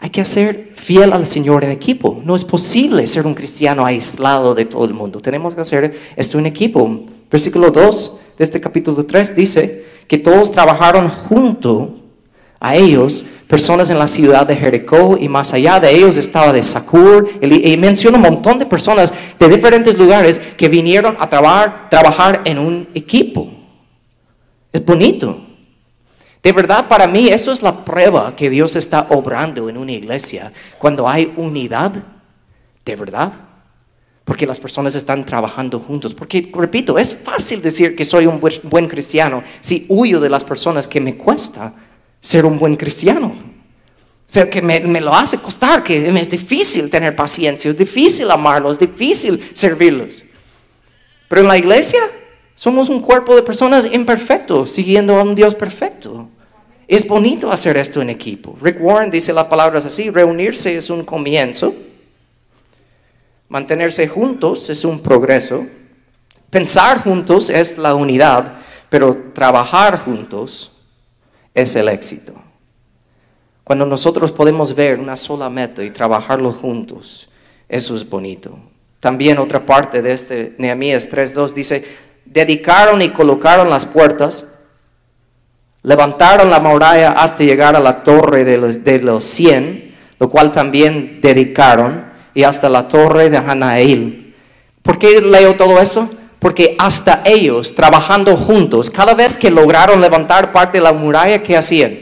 Hay 0.00 0.08
que 0.08 0.24
ser 0.24 0.54
fiel 0.74 1.12
al 1.12 1.26
Señor 1.26 1.64
en 1.64 1.70
equipo. 1.70 2.18
No 2.24 2.34
es 2.34 2.44
posible 2.44 3.06
ser 3.06 3.26
un 3.26 3.34
cristiano 3.34 3.84
aislado 3.84 4.54
de 4.54 4.64
todo 4.64 4.86
el 4.86 4.94
mundo. 4.94 5.20
Tenemos 5.20 5.54
que 5.54 5.60
hacer 5.60 5.94
esto 6.16 6.38
en 6.38 6.46
equipo. 6.46 7.04
Versículo 7.30 7.70
2 7.70 8.20
de 8.38 8.44
este 8.44 8.58
capítulo 8.58 9.04
3 9.04 9.36
dice 9.36 9.84
que 10.08 10.16
todos 10.16 10.50
trabajaron 10.50 11.10
junto 11.10 11.96
a 12.58 12.74
ellos 12.74 13.26
personas 13.46 13.90
en 13.90 13.98
la 13.98 14.06
ciudad 14.06 14.46
de 14.46 14.56
Jericó 14.56 15.18
y 15.20 15.28
más 15.28 15.52
allá 15.52 15.78
de 15.78 15.94
ellos 15.94 16.16
estaba 16.16 16.54
de 16.54 16.62
Sakur 16.62 17.28
y 17.42 17.76
menciona 17.76 18.16
un 18.16 18.22
montón 18.22 18.58
de 18.58 18.64
personas 18.64 19.12
de 19.38 19.46
diferentes 19.46 19.98
lugares 19.98 20.38
que 20.56 20.70
vinieron 20.70 21.18
a 21.20 21.28
trabajar 21.28 22.40
en 22.46 22.58
un 22.60 22.88
equipo. 22.94 23.50
Es 24.72 24.82
bonito. 24.82 25.45
De 26.46 26.52
verdad, 26.52 26.86
para 26.86 27.08
mí 27.08 27.26
eso 27.26 27.50
es 27.50 27.60
la 27.60 27.84
prueba 27.84 28.36
que 28.36 28.48
Dios 28.48 28.76
está 28.76 29.08
obrando 29.10 29.68
en 29.68 29.76
una 29.76 29.90
iglesia 29.90 30.52
cuando 30.78 31.08
hay 31.08 31.32
unidad, 31.36 31.92
de 32.84 32.94
verdad. 32.94 33.32
Porque 34.24 34.46
las 34.46 34.60
personas 34.60 34.94
están 34.94 35.24
trabajando 35.24 35.80
juntos. 35.80 36.14
Porque, 36.14 36.48
repito, 36.54 36.98
es 36.98 37.16
fácil 37.16 37.60
decir 37.60 37.96
que 37.96 38.04
soy 38.04 38.26
un 38.26 38.40
buen 38.62 38.86
cristiano 38.86 39.42
si 39.60 39.86
huyo 39.88 40.20
de 40.20 40.28
las 40.28 40.44
personas 40.44 40.86
que 40.86 41.00
me 41.00 41.16
cuesta 41.16 41.74
ser 42.20 42.46
un 42.46 42.60
buen 42.60 42.76
cristiano. 42.76 43.32
O 43.34 44.48
que 44.48 44.62
me, 44.62 45.00
lo 45.00 45.12
hace 45.12 45.38
costar, 45.38 45.82
que 45.82 46.08
es 46.08 46.30
difícil 46.30 46.88
tener 46.88 47.16
paciencia, 47.16 47.72
es 47.72 47.76
difícil 47.76 48.30
amarlos, 48.30 48.74
es 48.74 48.78
difícil 48.78 49.50
servirlos. 49.52 50.22
Pero 51.28 51.40
en 51.40 51.48
la 51.48 51.58
iglesia 51.58 52.02
somos 52.54 52.88
un 52.88 53.00
cuerpo 53.00 53.34
de 53.34 53.42
personas 53.42 53.84
imperfectos, 53.92 54.70
siguiendo 54.70 55.16
a 55.16 55.24
un 55.24 55.34
Dios 55.34 55.52
perfecto. 55.56 56.30
Es 56.88 57.06
bonito 57.06 57.50
hacer 57.50 57.76
esto 57.76 58.00
en 58.00 58.10
equipo. 58.10 58.56
Rick 58.60 58.78
Warren 58.80 59.10
dice 59.10 59.32
las 59.32 59.46
palabras 59.46 59.84
así, 59.84 60.10
reunirse 60.10 60.76
es 60.76 60.88
un 60.88 61.04
comienzo, 61.04 61.74
mantenerse 63.48 64.06
juntos 64.06 64.70
es 64.70 64.84
un 64.84 65.00
progreso, 65.00 65.66
pensar 66.50 67.02
juntos 67.02 67.50
es 67.50 67.76
la 67.76 67.94
unidad, 67.96 68.58
pero 68.88 69.16
trabajar 69.32 69.98
juntos 69.98 70.70
es 71.54 71.74
el 71.74 71.88
éxito. 71.88 72.34
Cuando 73.64 73.84
nosotros 73.84 74.30
podemos 74.30 74.72
ver 74.76 75.00
una 75.00 75.16
sola 75.16 75.50
meta 75.50 75.82
y 75.82 75.90
trabajarlo 75.90 76.52
juntos, 76.52 77.28
eso 77.68 77.96
es 77.96 78.08
bonito. 78.08 78.56
También 79.00 79.38
otra 79.38 79.66
parte 79.66 80.02
de 80.02 80.12
este 80.12 80.54
Nehemías 80.58 81.10
3.2 81.10 81.52
dice, 81.52 81.84
dedicaron 82.24 83.02
y 83.02 83.10
colocaron 83.10 83.68
las 83.68 83.84
puertas 83.84 84.55
Levantaron 85.86 86.50
la 86.50 86.58
muralla 86.58 87.12
hasta 87.12 87.44
llegar 87.44 87.76
a 87.76 87.80
la 87.80 88.02
torre 88.02 88.44
de 88.44 88.58
los, 88.58 88.82
de 88.82 88.98
los 88.98 89.24
cien, 89.24 89.94
lo 90.18 90.28
cual 90.28 90.50
también 90.50 91.20
dedicaron, 91.22 92.06
y 92.34 92.42
hasta 92.42 92.68
la 92.68 92.88
torre 92.88 93.30
de 93.30 93.36
Hanael. 93.36 94.34
¿Por 94.82 94.98
qué 94.98 95.20
leo 95.20 95.54
todo 95.54 95.80
eso? 95.80 96.10
Porque 96.40 96.74
hasta 96.76 97.22
ellos, 97.24 97.76
trabajando 97.76 98.36
juntos, 98.36 98.90
cada 98.90 99.14
vez 99.14 99.38
que 99.38 99.48
lograron 99.48 100.00
levantar 100.00 100.50
parte 100.50 100.78
de 100.78 100.82
la 100.82 100.92
muralla, 100.92 101.40
¿qué 101.44 101.56
hacían? 101.56 101.96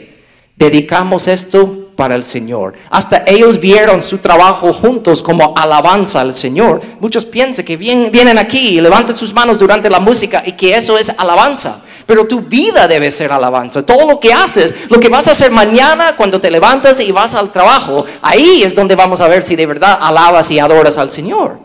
Dedicamos 0.57 1.29
esto 1.29 1.91
para 1.95 2.15
el 2.15 2.25
Señor. 2.25 2.73
Hasta 2.89 3.25
ellos 3.27 3.61
vieron 3.61 4.03
su 4.03 4.17
trabajo 4.17 4.73
juntos 4.73 5.23
como 5.23 5.53
alabanza 5.59 6.23
al 6.23 6.33
Señor. 6.33 6.81
Muchos 7.01 7.27
piensan 7.27 7.67
que 7.67 7.77
vienen 7.77 8.39
aquí 8.39 8.79
y 8.79 8.81
levantan 8.81 9.19
sus 9.19 9.35
manos 9.35 9.59
durante 9.59 9.91
la 9.91 10.01
música 10.01 10.43
y 10.47 10.53
que 10.53 10.75
eso 10.75 10.97
es 10.97 11.11
alabanza. 11.19 11.83
Pero 12.07 12.27
tu 12.27 12.43
vida 12.43 12.87
debe 12.87 13.11
ser 13.11 13.33
alabanza. 13.33 13.85
Todo 13.85 14.07
lo 14.07 14.21
que 14.21 14.33
haces, 14.33 14.91
lo 14.91 15.01
que 15.01 15.09
vas 15.09 15.27
a 15.29 15.31
hacer 15.31 15.51
mañana 15.51 16.17
cuando 16.17 16.41
te 16.41 16.51
levantas 16.51 17.01
y 17.01 17.13
vas 17.13 17.35
al 17.35 17.51
trabajo, 17.51 18.05
ahí 18.21 18.63
es 18.63 18.75
donde 18.75 18.95
vamos 18.95 19.21
a 19.21 19.29
ver 19.29 19.43
si 19.43 19.57
de 19.57 19.67
verdad 19.67 19.99
alabas 20.01 20.51
y 20.51 20.59
adoras 20.59 20.99
al 20.99 21.11
Señor. 21.11 21.59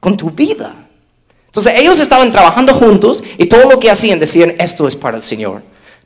Con 0.00 0.16
tu 0.16 0.30
vida. 0.30 0.74
Entonces 1.46 1.72
ellos 1.78 1.98
estaban 2.00 2.30
trabajando 2.30 2.74
juntos 2.74 3.24
y 3.38 3.46
todo 3.46 3.68
lo 3.68 3.78
que 3.78 3.90
hacían 3.90 4.18
decían, 4.18 4.54
esto 4.58 4.86
es 4.86 4.94
para 4.94 5.16
el 5.16 5.22
Señor. 5.22 5.62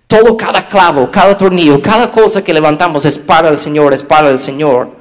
Todo, 0.06 0.36
cada 0.36 0.68
clavo, 0.68 1.10
cada 1.10 1.36
tornillo, 1.36 1.82
cada 1.82 2.10
cosa 2.10 2.42
que 2.42 2.52
levantamos 2.52 3.04
es 3.04 3.18
para 3.18 3.48
el 3.48 3.58
Señor, 3.58 3.92
es 3.92 4.02
para 4.02 4.30
el 4.30 4.38
Señor. 4.38 4.99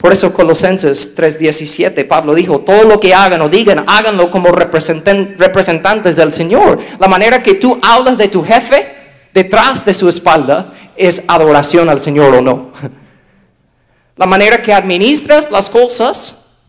Por 0.00 0.12
eso 0.12 0.32
Colosenses 0.32 1.14
3:17, 1.16 2.04
Pablo 2.06 2.34
dijo, 2.34 2.60
todo 2.60 2.84
lo 2.84 2.98
que 2.98 3.14
hagan 3.14 3.42
o 3.42 3.48
digan, 3.48 3.84
háganlo 3.86 4.30
como 4.30 4.48
representantes 4.48 6.16
del 6.16 6.32
Señor. 6.32 6.78
La 6.98 7.08
manera 7.08 7.42
que 7.42 7.54
tú 7.54 7.78
hablas 7.82 8.16
de 8.18 8.28
tu 8.28 8.42
jefe 8.42 8.96
detrás 9.34 9.84
de 9.84 9.94
su 9.94 10.08
espalda 10.08 10.72
es 10.96 11.24
adoración 11.28 11.88
al 11.88 12.00
Señor 12.00 12.34
o 12.34 12.40
no. 12.40 12.72
La 14.16 14.26
manera 14.26 14.60
que 14.60 14.74
administras 14.74 15.50
las 15.50 15.70
cosas, 15.70 16.66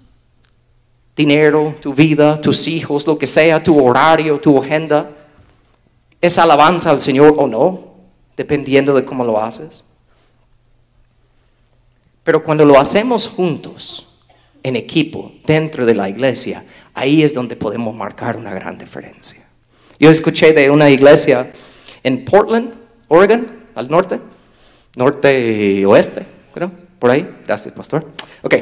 dinero, 1.17 1.75
tu 1.81 1.93
vida, 1.93 2.39
tus 2.39 2.65
hijos, 2.67 3.05
lo 3.05 3.17
que 3.17 3.27
sea, 3.27 3.61
tu 3.61 3.85
horario, 3.85 4.39
tu 4.39 4.57
agenda, 4.57 5.09
¿Es 6.21 6.37
alabanza 6.37 6.91
al 6.91 7.01
Señor 7.01 7.33
o 7.37 7.47
no? 7.47 7.79
Dependiendo 8.37 8.93
de 8.93 9.03
cómo 9.03 9.25
lo 9.25 9.41
haces. 9.41 9.83
Pero 12.31 12.45
cuando 12.45 12.63
lo 12.63 12.79
hacemos 12.79 13.27
juntos, 13.27 14.07
en 14.63 14.77
equipo, 14.77 15.33
dentro 15.45 15.85
de 15.85 15.93
la 15.93 16.07
iglesia, 16.07 16.63
ahí 16.93 17.23
es 17.23 17.33
donde 17.33 17.57
podemos 17.57 17.93
marcar 17.93 18.37
una 18.37 18.53
gran 18.53 18.77
diferencia. 18.77 19.45
Yo 19.99 20.09
escuché 20.09 20.53
de 20.53 20.69
una 20.69 20.89
iglesia 20.89 21.51
en 22.01 22.23
Portland, 22.23 22.73
Oregon, 23.09 23.65
al 23.75 23.91
norte, 23.91 24.21
norte 24.95 25.73
y 25.79 25.83
oeste, 25.83 26.25
creo, 26.53 26.71
por 26.99 27.11
ahí. 27.11 27.29
Gracias, 27.45 27.73
pastor. 27.73 28.09
Ok. 28.43 28.55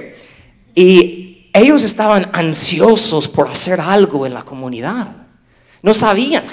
Y 0.74 1.52
ellos 1.54 1.84
estaban 1.84 2.28
ansiosos 2.34 3.28
por 3.28 3.48
hacer 3.50 3.80
algo 3.80 4.26
en 4.26 4.34
la 4.34 4.42
comunidad. 4.42 5.16
No 5.84 5.94
sabían, 5.94 6.44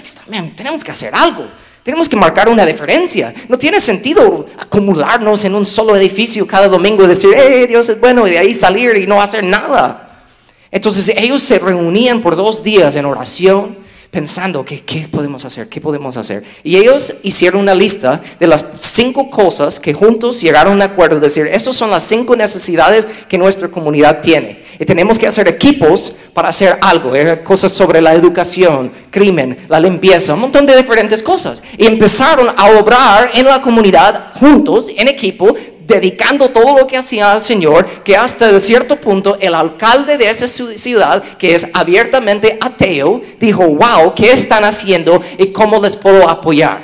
tenemos 0.55 0.85
que 0.85 0.91
hacer 0.91 1.15
algo, 1.15 1.49
tenemos 1.87 2.09
que 2.09 2.17
marcar 2.17 2.49
una 2.49 2.67
diferencia. 2.67 3.33
No 3.49 3.57
tiene 3.57 3.79
sentido 3.79 4.47
acumularnos 4.59 5.45
en 5.45 5.55
un 5.55 5.65
solo 5.65 5.95
edificio 5.95 6.45
cada 6.45 6.67
domingo 6.67 7.05
y 7.05 7.07
decir, 7.07 7.31
hey, 7.33 7.67
Dios 7.69 7.89
es 7.89 8.01
bueno, 8.01 8.27
y 8.27 8.33
de 8.33 8.41
ahí 8.41 8.57
salir 8.57 8.97
y 8.97 9.07
no 9.07 9.23
hacer 9.23 9.45
nada. 9.45 10.25
Entonces 10.73 11.13
ellos 11.17 11.45
se 11.45 11.61
reunían 11.61 12.23
por 12.23 12.35
dos 12.35 12.65
días 12.65 12.97
en 12.97 13.05
oración, 13.05 13.77
pensando, 14.11 14.65
¿qué, 14.65 14.81
¿qué 14.81 15.07
podemos 15.07 15.45
hacer? 15.45 15.69
¿Qué 15.69 15.81
podemos 15.81 16.17
hacer? 16.17 16.43
Y 16.65 16.77
ellos 16.77 17.19
hicieron 17.23 17.61
una 17.61 17.75
lista 17.77 18.21
de 18.41 18.49
las 18.49 18.65
cinco 18.81 19.31
cosas 19.31 19.79
que 19.79 19.95
juntos 19.95 20.41
llegaron 20.41 20.83
a 20.83 20.87
acuerdo, 20.87 21.21
decir, 21.21 21.47
esas 21.47 21.77
son 21.77 21.93
las 21.93 22.03
cinco 22.03 22.35
necesidades 22.35 23.07
que 23.29 23.39
nuestra 23.39 23.69
comunidad 23.69 24.21
tiene. 24.23 24.66
Y 24.79 24.85
tenemos 24.85 25.19
que 25.19 25.27
hacer 25.27 25.49
equipos 25.49 26.13
para 26.35 26.49
hacer 26.49 26.77
algo, 26.81 27.15
eh, 27.15 27.43
cosas 27.43 27.73
sobre 27.73 28.01
la 28.01 28.13
educación, 28.13 28.93
crimen, 29.11 29.57
la 29.69 29.81
limpieza, 29.81 30.35
un 30.35 30.41
montón 30.41 30.67
de 30.67 30.77
diferentes 30.77 31.23
cosas. 31.23 31.63
Y 31.79 31.87
empezaron 31.87 32.49
a 32.55 32.71
obrar 32.79 33.31
en 33.35 33.47
la 33.47 33.63
comunidad 33.63 34.33
juntos, 34.35 34.89
en 34.95 35.09
equipo, 35.09 35.55
dedicando 35.87 36.49
todo 36.49 36.77
lo 36.77 36.87
que 36.87 36.97
hacía 36.97 37.33
al 37.33 37.43
Señor, 37.43 37.87
que 38.03 38.17
hasta 38.17 38.59
cierto 38.61 38.97
punto 38.97 39.39
el 39.41 39.55
alcalde 39.55 40.19
de 40.19 40.29
esa 40.29 40.47
ciudad, 40.49 41.23
que 41.39 41.55
es 41.55 41.69
abiertamente 41.73 42.59
ateo, 42.61 43.23
dijo, 43.41 43.67
wow, 43.67 44.15
¿qué 44.15 44.33
están 44.33 44.65
haciendo 44.65 45.23
y 45.39 45.53
cómo 45.53 45.81
les 45.81 45.97
puedo 45.97 46.29
apoyar? 46.29 46.83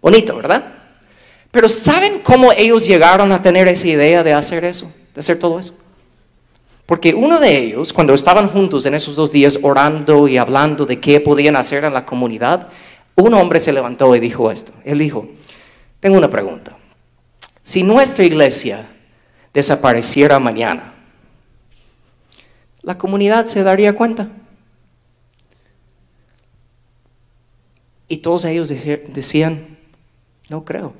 Bonito, 0.00 0.36
¿verdad? 0.36 0.64
Pero 1.50 1.68
¿saben 1.68 2.20
cómo 2.20 2.52
ellos 2.52 2.86
llegaron 2.86 3.30
a 3.32 3.42
tener 3.42 3.68
esa 3.68 3.86
idea 3.88 4.22
de 4.22 4.32
hacer 4.32 4.64
eso, 4.64 4.90
de 5.14 5.20
hacer 5.20 5.38
todo 5.38 5.58
eso? 5.58 5.74
Porque 6.92 7.14
uno 7.14 7.40
de 7.40 7.56
ellos, 7.56 7.90
cuando 7.90 8.12
estaban 8.12 8.48
juntos 8.50 8.84
en 8.84 8.92
esos 8.92 9.16
dos 9.16 9.32
días 9.32 9.58
orando 9.62 10.28
y 10.28 10.36
hablando 10.36 10.84
de 10.84 11.00
qué 11.00 11.22
podían 11.22 11.56
hacer 11.56 11.84
en 11.84 11.94
la 11.94 12.04
comunidad, 12.04 12.68
un 13.14 13.32
hombre 13.32 13.60
se 13.60 13.72
levantó 13.72 14.14
y 14.14 14.20
dijo 14.20 14.50
esto. 14.50 14.74
Él 14.84 14.98
dijo, 14.98 15.26
tengo 16.00 16.18
una 16.18 16.28
pregunta. 16.28 16.76
Si 17.62 17.82
nuestra 17.82 18.26
iglesia 18.26 18.86
desapareciera 19.54 20.38
mañana, 20.38 20.92
la 22.82 22.98
comunidad 22.98 23.46
se 23.46 23.62
daría 23.62 23.94
cuenta. 23.94 24.28
Y 28.06 28.18
todos 28.18 28.44
ellos 28.44 28.68
decían, 28.68 29.78
no 30.50 30.62
creo. 30.62 30.92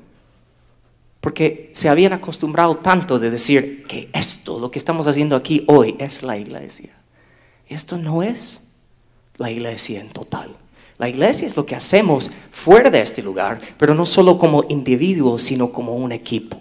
Porque 1.23 1.69
se 1.71 1.87
habían 1.87 2.11
acostumbrado 2.11 2.75
tanto 2.75 3.17
de 3.17 3.31
decir 3.31 3.85
que 3.87 4.09
esto, 4.11 4.59
lo 4.59 4.69
que 4.69 4.77
estamos 4.77 5.07
haciendo 5.07 5.37
aquí 5.37 5.63
hoy, 5.67 5.95
es 5.97 6.21
la 6.21 6.37
iglesia. 6.37 6.89
Esto 7.69 7.97
no 7.97 8.21
es 8.23 8.59
la 9.37 9.49
iglesia 9.49 10.01
en 10.01 10.09
total. 10.09 10.49
La 10.97 11.07
iglesia 11.07 11.47
es 11.47 11.55
lo 11.55 11.65
que 11.65 11.77
hacemos 11.77 12.29
fuera 12.51 12.89
de 12.89 12.99
este 12.99 13.23
lugar, 13.23 13.61
pero 13.77 13.95
no 13.95 14.05
solo 14.05 14.37
como 14.37 14.65
individuos, 14.67 15.43
sino 15.43 15.71
como 15.71 15.95
un 15.95 16.11
equipo. 16.11 16.57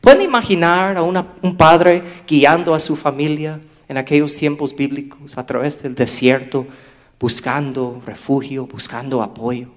¿Pueden 0.00 0.22
imaginar 0.22 0.96
a 0.96 1.02
un 1.02 1.56
padre 1.58 2.02
guiando 2.26 2.72
a 2.72 2.80
su 2.80 2.96
familia 2.96 3.60
en 3.86 3.98
aquellos 3.98 4.34
tiempos 4.34 4.74
bíblicos 4.74 5.36
a 5.36 5.44
través 5.44 5.82
del 5.82 5.94
desierto, 5.94 6.66
buscando 7.18 8.00
refugio, 8.06 8.64
buscando 8.66 9.22
apoyo? 9.22 9.68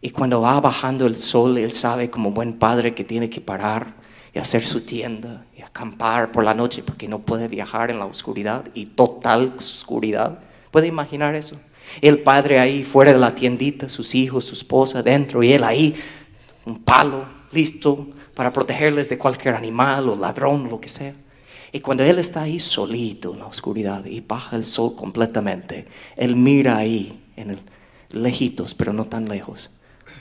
Y 0.00 0.10
cuando 0.10 0.40
va 0.40 0.60
bajando 0.60 1.06
el 1.06 1.16
sol, 1.16 1.58
él 1.58 1.72
sabe 1.72 2.10
como 2.10 2.30
buen 2.30 2.54
padre 2.54 2.94
que 2.94 3.04
tiene 3.04 3.28
que 3.28 3.40
parar 3.40 3.94
y 4.32 4.38
hacer 4.38 4.64
su 4.64 4.82
tienda 4.82 5.44
y 5.56 5.62
acampar 5.62 6.30
por 6.30 6.44
la 6.44 6.54
noche 6.54 6.82
porque 6.84 7.08
no 7.08 7.20
puede 7.20 7.48
viajar 7.48 7.90
en 7.90 7.98
la 7.98 8.06
oscuridad 8.06 8.64
y 8.74 8.86
total 8.86 9.54
oscuridad. 9.56 10.38
¿Puede 10.70 10.86
imaginar 10.86 11.34
eso? 11.34 11.56
El 12.00 12.20
padre 12.20 12.60
ahí 12.60 12.84
fuera 12.84 13.12
de 13.12 13.18
la 13.18 13.34
tiendita, 13.34 13.88
sus 13.88 14.14
hijos, 14.14 14.44
su 14.44 14.54
esposa 14.54 15.02
dentro 15.02 15.42
y 15.42 15.52
él 15.52 15.64
ahí, 15.64 15.94
un 16.64 16.78
palo 16.80 17.26
listo 17.52 18.08
para 18.34 18.52
protegerles 18.52 19.08
de 19.08 19.18
cualquier 19.18 19.54
animal 19.54 20.08
o 20.08 20.14
ladrón, 20.14 20.68
lo 20.68 20.80
que 20.80 20.88
sea. 20.88 21.14
Y 21.72 21.80
cuando 21.80 22.04
él 22.04 22.18
está 22.18 22.42
ahí 22.42 22.60
solito 22.60 23.32
en 23.32 23.40
la 23.40 23.46
oscuridad 23.46 24.04
y 24.04 24.20
baja 24.20 24.56
el 24.56 24.64
sol 24.64 24.94
completamente, 24.94 25.86
él 26.16 26.36
mira 26.36 26.76
ahí, 26.76 27.24
en 27.36 27.50
el, 27.50 27.58
lejitos, 28.10 28.74
pero 28.74 28.92
no 28.92 29.04
tan 29.04 29.28
lejos, 29.28 29.70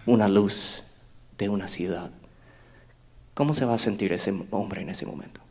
una 0.06 0.28
luz 0.28 0.84
de 1.38 1.50
una 1.50 1.67
ciudad. 1.67 2.12
¿Cómo 3.34 3.54
se 3.54 3.65
va 3.65 3.76
a 3.76 3.80
sentir 3.80 4.13
ese 4.13 4.34
hombre 4.52 4.82
en 4.82 4.89
ese 4.89 5.06
momento? 5.06 5.41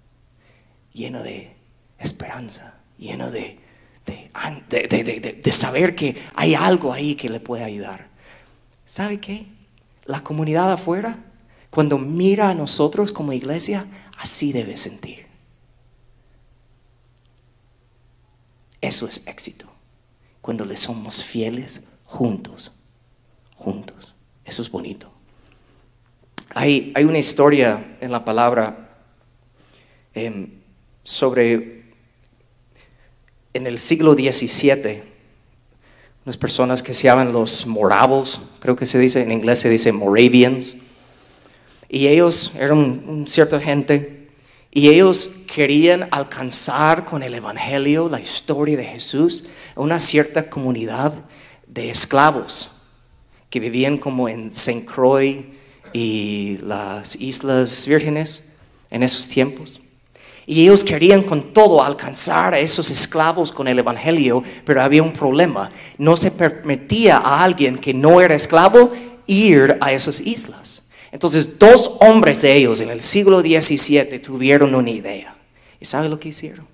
Lleno 0.92 1.22
de 1.22 1.54
esperanza, 1.98 2.74
lleno 2.98 3.30
de 3.30 3.60
de, 4.06 5.52
saber 5.52 5.94
que 5.94 6.16
hay 6.34 6.54
algo 6.54 6.92
ahí 6.92 7.14
que 7.14 7.28
le 7.28 7.40
puede 7.40 7.64
ayudar. 7.64 8.08
¿Sabe 8.84 9.18
qué? 9.18 9.46
La 10.04 10.22
comunidad 10.22 10.70
afuera, 10.72 11.18
cuando 11.70 11.98
mira 11.98 12.50
a 12.50 12.54
nosotros 12.54 13.12
como 13.12 13.32
iglesia, 13.32 13.84
así 14.18 14.52
debe 14.52 14.76
sentir. 14.76 15.26
Eso 18.80 19.08
es 19.08 19.26
éxito. 19.26 19.66
Cuando 20.40 20.64
le 20.64 20.76
somos 20.76 21.24
fieles 21.24 21.82
juntos, 22.04 22.70
juntos. 23.56 24.05
Eso 24.46 24.62
es 24.62 24.70
bonito. 24.70 25.10
Hay, 26.54 26.92
hay 26.94 27.04
una 27.04 27.18
historia 27.18 27.96
en 28.00 28.12
la 28.12 28.24
palabra 28.24 28.88
em, 30.14 30.48
sobre 31.02 31.84
en 33.52 33.66
el 33.66 33.78
siglo 33.78 34.14
XVII, 34.14 35.02
unas 36.24 36.36
personas 36.36 36.82
que 36.82 36.94
se 36.94 37.04
llaman 37.04 37.32
los 37.32 37.66
moravos, 37.66 38.40
creo 38.60 38.76
que 38.76 38.86
se 38.86 38.98
dice, 38.98 39.22
en 39.22 39.32
inglés 39.32 39.60
se 39.60 39.70
dice 39.70 39.92
Moravians, 39.92 40.76
y 41.88 42.06
ellos 42.06 42.52
eran 42.58 42.78
un, 42.78 43.26
cierta 43.28 43.60
gente, 43.60 44.28
y 44.70 44.88
ellos 44.88 45.30
querían 45.52 46.08
alcanzar 46.10 47.04
con 47.04 47.22
el 47.22 47.34
Evangelio, 47.34 48.08
la 48.08 48.20
historia 48.20 48.76
de 48.76 48.84
Jesús, 48.84 49.46
una 49.74 49.98
cierta 49.98 50.50
comunidad 50.50 51.14
de 51.66 51.90
esclavos 51.90 52.75
que 53.50 53.60
vivían 53.60 53.98
como 53.98 54.28
en 54.28 54.50
Saint 54.50 54.84
Croix, 54.84 55.44
y 55.92 56.58
las 56.62 57.16
Islas 57.16 57.86
Vírgenes 57.86 58.44
en 58.90 59.02
esos 59.02 59.28
tiempos. 59.28 59.80
Y 60.46 60.62
ellos 60.62 60.84
querían 60.84 61.22
con 61.22 61.54
todo 61.54 61.82
alcanzar 61.82 62.54
a 62.54 62.60
esos 62.60 62.90
esclavos 62.90 63.50
con 63.50 63.66
el 63.66 63.78
Evangelio, 63.78 64.42
pero 64.64 64.82
había 64.82 65.02
un 65.02 65.12
problema. 65.12 65.70
No 65.98 66.16
se 66.16 66.30
permitía 66.30 67.16
a 67.16 67.42
alguien 67.42 67.78
que 67.78 67.92
no 67.92 68.20
era 68.20 68.34
esclavo 68.34 68.92
ir 69.26 69.76
a 69.80 69.92
esas 69.92 70.20
islas. 70.20 70.88
Entonces 71.10 71.58
dos 71.58 71.96
hombres 72.00 72.42
de 72.42 72.54
ellos 72.54 72.80
en 72.80 72.90
el 72.90 73.00
siglo 73.00 73.40
XVII 73.40 74.18
tuvieron 74.20 74.74
una 74.74 74.90
idea. 74.90 75.36
¿Y 75.80 75.84
sabe 75.84 76.08
lo 76.08 76.20
que 76.20 76.28
hicieron? 76.28 76.66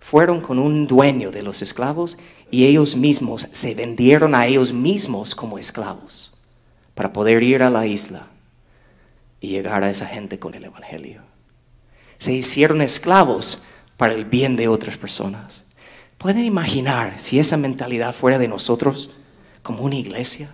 Fueron 0.00 0.40
con 0.40 0.58
un 0.58 0.86
dueño 0.86 1.30
de 1.30 1.42
los 1.42 1.60
esclavos 1.60 2.18
y 2.52 2.66
ellos 2.66 2.94
mismos 2.94 3.48
se 3.50 3.74
vendieron 3.74 4.36
a 4.36 4.46
ellos 4.46 4.72
mismos 4.72 5.34
como 5.34 5.58
esclavos 5.58 6.32
para 6.94 7.12
poder 7.12 7.42
ir 7.42 7.64
a 7.64 7.70
la 7.70 7.84
isla 7.86 8.28
y 9.40 9.48
llegar 9.48 9.82
a 9.82 9.90
esa 9.90 10.06
gente 10.06 10.38
con 10.38 10.54
el 10.54 10.62
Evangelio. 10.62 11.22
Se 12.18 12.32
hicieron 12.32 12.80
esclavos 12.80 13.64
para 13.96 14.14
el 14.14 14.24
bien 14.24 14.54
de 14.54 14.68
otras 14.68 14.96
personas. 14.96 15.64
¿Pueden 16.18 16.44
imaginar 16.44 17.16
si 17.18 17.40
esa 17.40 17.56
mentalidad 17.56 18.14
fuera 18.14 18.38
de 18.38 18.46
nosotros 18.46 19.10
como 19.64 19.82
una 19.82 19.96
iglesia? 19.96 20.48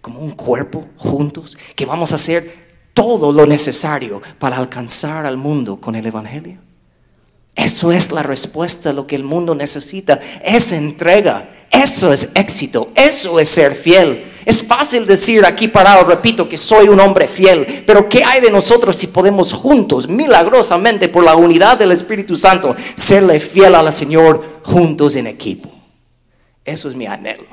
como 0.00 0.20
un 0.20 0.30
cuerpo 0.30 0.86
juntos, 0.96 1.58
que 1.74 1.86
vamos 1.86 2.12
a 2.12 2.16
hacer 2.16 2.50
todo 2.94 3.32
lo 3.32 3.46
necesario 3.46 4.22
para 4.38 4.56
alcanzar 4.56 5.26
al 5.26 5.36
mundo 5.36 5.80
con 5.80 5.94
el 5.94 6.06
Evangelio. 6.06 6.58
Eso 7.54 7.92
es 7.92 8.12
la 8.12 8.22
respuesta 8.22 8.90
a 8.90 8.92
lo 8.92 9.06
que 9.06 9.16
el 9.16 9.24
mundo 9.24 9.54
necesita, 9.54 10.20
esa 10.42 10.76
entrega, 10.76 11.50
eso 11.70 12.12
es 12.12 12.32
éxito, 12.34 12.90
eso 12.94 13.38
es 13.38 13.48
ser 13.48 13.74
fiel. 13.74 14.24
Es 14.46 14.62
fácil 14.62 15.06
decir 15.06 15.44
aquí 15.44 15.68
parado, 15.68 16.04
repito, 16.04 16.48
que 16.48 16.56
soy 16.56 16.88
un 16.88 16.98
hombre 16.98 17.28
fiel, 17.28 17.84
pero 17.86 18.08
¿qué 18.08 18.24
hay 18.24 18.40
de 18.40 18.50
nosotros 18.50 18.96
si 18.96 19.06
podemos 19.06 19.52
juntos, 19.52 20.08
milagrosamente, 20.08 21.08
por 21.08 21.24
la 21.24 21.36
unidad 21.36 21.78
del 21.78 21.92
Espíritu 21.92 22.36
Santo, 22.36 22.74
serle 22.96 23.38
fiel 23.38 23.74
al 23.74 23.92
Señor 23.92 24.60
juntos 24.64 25.14
en 25.16 25.26
equipo? 25.26 25.70
Eso 26.64 26.88
es 26.88 26.94
mi 26.94 27.06
anhelo. 27.06 27.46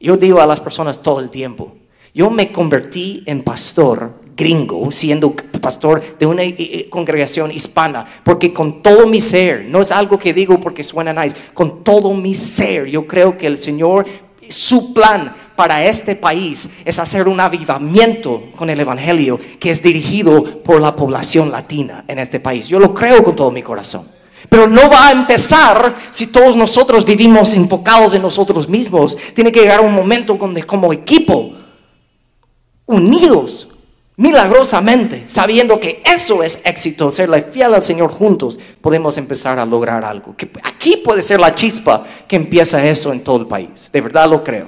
Yo 0.00 0.16
digo 0.16 0.40
a 0.40 0.46
las 0.46 0.60
personas 0.60 1.02
todo 1.02 1.18
el 1.18 1.30
tiempo, 1.30 1.76
yo 2.14 2.30
me 2.30 2.52
convertí 2.52 3.24
en 3.26 3.42
pastor 3.42 4.14
gringo, 4.36 4.90
siendo 4.92 5.34
pastor 5.68 6.02
de 6.18 6.24
una 6.24 6.42
eh, 6.42 6.56
eh, 6.58 6.86
congregación 6.88 7.50
hispana, 7.50 8.06
porque 8.24 8.54
con 8.54 8.82
todo 8.82 9.06
mi 9.06 9.20
ser, 9.20 9.66
no 9.68 9.82
es 9.82 9.90
algo 9.90 10.18
que 10.18 10.32
digo 10.32 10.58
porque 10.58 10.82
suena 10.82 11.12
nice, 11.12 11.36
con 11.52 11.84
todo 11.84 12.14
mi 12.14 12.34
ser, 12.34 12.86
yo 12.86 13.06
creo 13.06 13.36
que 13.36 13.46
el 13.46 13.58
Señor, 13.58 14.06
su 14.48 14.94
plan 14.94 15.34
para 15.56 15.84
este 15.84 16.16
país 16.16 16.70
es 16.86 16.98
hacer 16.98 17.28
un 17.28 17.38
avivamiento 17.38 18.44
con 18.56 18.70
el 18.70 18.80
Evangelio 18.80 19.38
que 19.60 19.70
es 19.70 19.82
dirigido 19.82 20.42
por 20.62 20.80
la 20.80 20.96
población 20.96 21.50
latina 21.50 22.02
en 22.08 22.18
este 22.18 22.40
país. 22.40 22.66
Yo 22.66 22.80
lo 22.80 22.94
creo 22.94 23.22
con 23.22 23.36
todo 23.36 23.50
mi 23.50 23.62
corazón. 23.62 24.06
Pero 24.48 24.66
no 24.66 24.88
va 24.88 25.08
a 25.08 25.12
empezar 25.12 25.94
si 26.10 26.28
todos 26.28 26.56
nosotros 26.56 27.04
vivimos 27.04 27.52
enfocados 27.52 28.14
en 28.14 28.22
nosotros 28.22 28.66
mismos. 28.70 29.18
Tiene 29.34 29.52
que 29.52 29.60
llegar 29.60 29.82
un 29.82 29.92
momento 29.92 30.32
donde 30.34 30.62
como 30.62 30.94
equipo, 30.94 31.52
unidos, 32.86 33.67
milagrosamente, 34.18 35.24
sabiendo 35.28 35.78
que 35.78 36.02
eso 36.04 36.42
es 36.42 36.60
éxito, 36.64 37.10
serle 37.10 37.40
fiel 37.40 37.72
al 37.72 37.80
Señor 37.80 38.10
juntos, 38.10 38.58
podemos 38.80 39.16
empezar 39.16 39.58
a 39.60 39.64
lograr 39.64 40.04
algo. 40.04 40.36
Que 40.36 40.50
aquí 40.64 40.96
puede 40.96 41.22
ser 41.22 41.38
la 41.40 41.54
chispa 41.54 42.04
que 42.26 42.36
empieza 42.36 42.84
eso 42.84 43.12
en 43.12 43.22
todo 43.22 43.40
el 43.40 43.46
país. 43.46 43.90
De 43.92 44.00
verdad 44.00 44.28
lo 44.28 44.42
creo. 44.42 44.66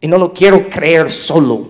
Y 0.00 0.08
no 0.08 0.18
lo 0.18 0.32
quiero 0.32 0.68
creer 0.68 1.12
solo. 1.12 1.68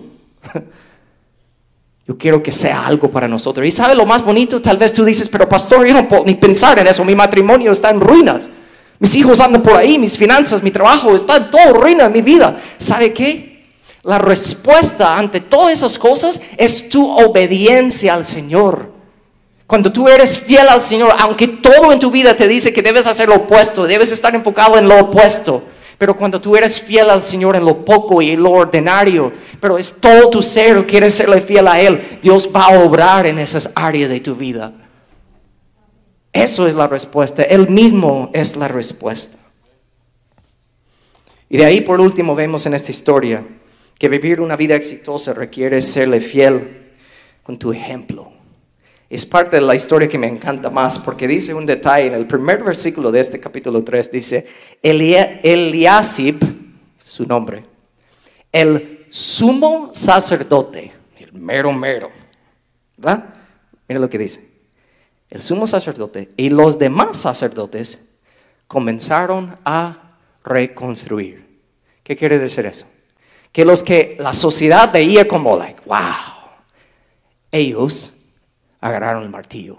Yo 2.07 2.17
quiero 2.17 2.41
que 2.41 2.51
sea 2.51 2.87
algo 2.87 3.11
para 3.11 3.27
nosotros. 3.27 3.65
¿Y 3.65 3.71
sabe 3.71 3.93
lo 3.93 4.07
más 4.07 4.25
bonito? 4.25 4.59
Tal 4.59 4.77
vez 4.77 4.91
tú 4.91 5.05
dices, 5.05 5.29
pero 5.29 5.47
pastor, 5.47 5.85
yo 5.87 5.93
no 5.93 6.09
puedo 6.09 6.25
ni 6.25 6.33
pensar 6.33 6.77
en 6.79 6.87
eso. 6.87 7.05
Mi 7.05 7.15
matrimonio 7.15 7.71
está 7.71 7.91
en 7.91 8.01
ruinas. 8.01 8.49
Mis 8.97 9.15
hijos 9.15 9.39
andan 9.39 9.61
por 9.61 9.75
ahí, 9.75 9.97
mis 9.97 10.17
finanzas, 10.17 10.61
mi 10.61 10.71
trabajo, 10.71 11.15
está 11.15 11.37
en 11.37 11.51
todo 11.51 11.73
ruina 11.73 12.09
mi 12.09 12.21
vida. 12.21 12.59
¿Sabe 12.77 13.13
qué? 13.13 13.50
La 14.03 14.17
respuesta 14.17 15.17
ante 15.17 15.41
todas 15.41 15.73
esas 15.73 15.99
cosas 15.99 16.41
es 16.57 16.89
tu 16.89 17.07
obediencia 17.09 18.13
al 18.13 18.25
Señor. 18.25 18.91
Cuando 19.67 19.91
tú 19.91 20.09
eres 20.09 20.39
fiel 20.39 20.67
al 20.67 20.81
Señor, 20.81 21.13
aunque 21.19 21.47
todo 21.47 21.93
en 21.93 21.99
tu 21.99 22.09
vida 22.09 22.35
te 22.35 22.47
dice 22.47 22.73
que 22.73 22.81
debes 22.81 23.07
hacer 23.07 23.29
lo 23.29 23.35
opuesto, 23.35 23.85
debes 23.85 24.11
estar 24.11 24.33
enfocado 24.33 24.77
en 24.77 24.87
lo 24.87 24.99
opuesto, 24.99 25.63
pero 25.97 26.15
cuando 26.15 26.41
tú 26.41 26.57
eres 26.57 26.81
fiel 26.81 27.09
al 27.09 27.21
Señor 27.21 27.55
en 27.55 27.63
lo 27.63 27.85
poco 27.85 28.21
y 28.21 28.31
en 28.31 28.41
lo 28.41 28.51
ordinario, 28.51 29.31
pero 29.61 29.77
es 29.77 29.93
todo 29.93 30.29
tu 30.29 30.41
ser, 30.41 30.85
quieres 30.87 31.13
serle 31.13 31.39
fiel 31.39 31.67
a 31.67 31.79
Él, 31.79 32.19
Dios 32.21 32.49
va 32.53 32.65
a 32.65 32.79
obrar 32.79 33.27
en 33.27 33.37
esas 33.37 33.71
áreas 33.75 34.09
de 34.09 34.19
tu 34.19 34.35
vida. 34.35 34.73
Eso 36.33 36.65
es 36.67 36.73
la 36.73 36.87
respuesta. 36.87 37.43
Él 37.43 37.69
mismo 37.69 38.29
es 38.33 38.55
la 38.55 38.67
respuesta. 38.67 39.37
Y 41.49 41.57
de 41.57 41.65
ahí 41.65 41.81
por 41.81 41.99
último 41.99 42.33
vemos 42.33 42.65
en 42.65 42.73
esta 42.73 42.91
historia 42.91 43.43
que 44.01 44.09
vivir 44.09 44.41
una 44.41 44.55
vida 44.55 44.73
exitosa 44.73 45.31
requiere 45.31 45.79
serle 45.79 46.19
fiel 46.19 46.89
con 47.43 47.59
tu 47.59 47.71
ejemplo 47.71 48.31
es 49.07 49.27
parte 49.27 49.57
de 49.57 49.61
la 49.61 49.75
historia 49.75 50.09
que 50.09 50.17
me 50.17 50.25
encanta 50.25 50.71
más 50.71 50.97
porque 50.97 51.27
dice 51.27 51.53
un 51.53 51.67
detalle 51.67 52.07
en 52.07 52.15
el 52.15 52.25
primer 52.25 52.63
versículo 52.63 53.11
de 53.11 53.19
este 53.19 53.39
capítulo 53.39 53.83
3, 53.83 54.11
dice, 54.11 54.47
Eliasib, 54.81 56.39
su 56.97 57.27
nombre, 57.27 57.63
el 58.51 59.05
sumo 59.11 59.91
sacerdote, 59.93 60.91
el 61.19 61.33
mero 61.33 61.71
mero, 61.71 62.09
¿verdad? 62.97 63.35
Mira 63.87 64.01
lo 64.01 64.09
que 64.09 64.17
dice. 64.17 64.49
El 65.29 65.43
sumo 65.43 65.67
sacerdote 65.67 66.29
y 66.37 66.49
los 66.49 66.79
demás 66.79 67.19
sacerdotes 67.19 68.15
comenzaron 68.65 69.55
a 69.63 70.17
reconstruir. 70.43 71.45
¿Qué 72.01 72.17
quiere 72.17 72.39
decir 72.39 72.65
eso? 72.65 72.87
Que 73.51 73.65
los 73.65 73.83
que 73.83 74.15
la 74.19 74.33
sociedad 74.33 74.91
veía 74.91 75.27
como, 75.27 75.57
like, 75.57 75.81
wow, 75.85 75.99
ellos 77.51 78.13
agarraron 78.79 79.23
el 79.23 79.29
martillo, 79.29 79.77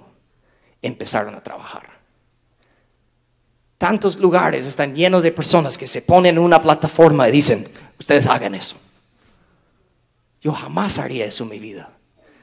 empezaron 0.82 1.35
a 1.35 1.40
trabajar. 1.40 1.88
Tantos 3.78 4.18
lugares 4.18 4.66
están 4.66 4.94
llenos 4.94 5.22
de 5.22 5.32
personas 5.32 5.76
que 5.76 5.87
se 5.87 6.02
ponen 6.02 6.37
en 6.37 6.42
una 6.42 6.61
plataforma 6.61 7.28
y 7.28 7.32
dicen, 7.32 7.66
ustedes 7.98 8.26
hagan 8.26 8.54
eso. 8.54 8.76
Yo 10.40 10.52
jamás 10.52 10.98
haría 10.98 11.24
eso 11.24 11.44
en 11.44 11.50
mi 11.50 11.58
vida. 11.58 11.90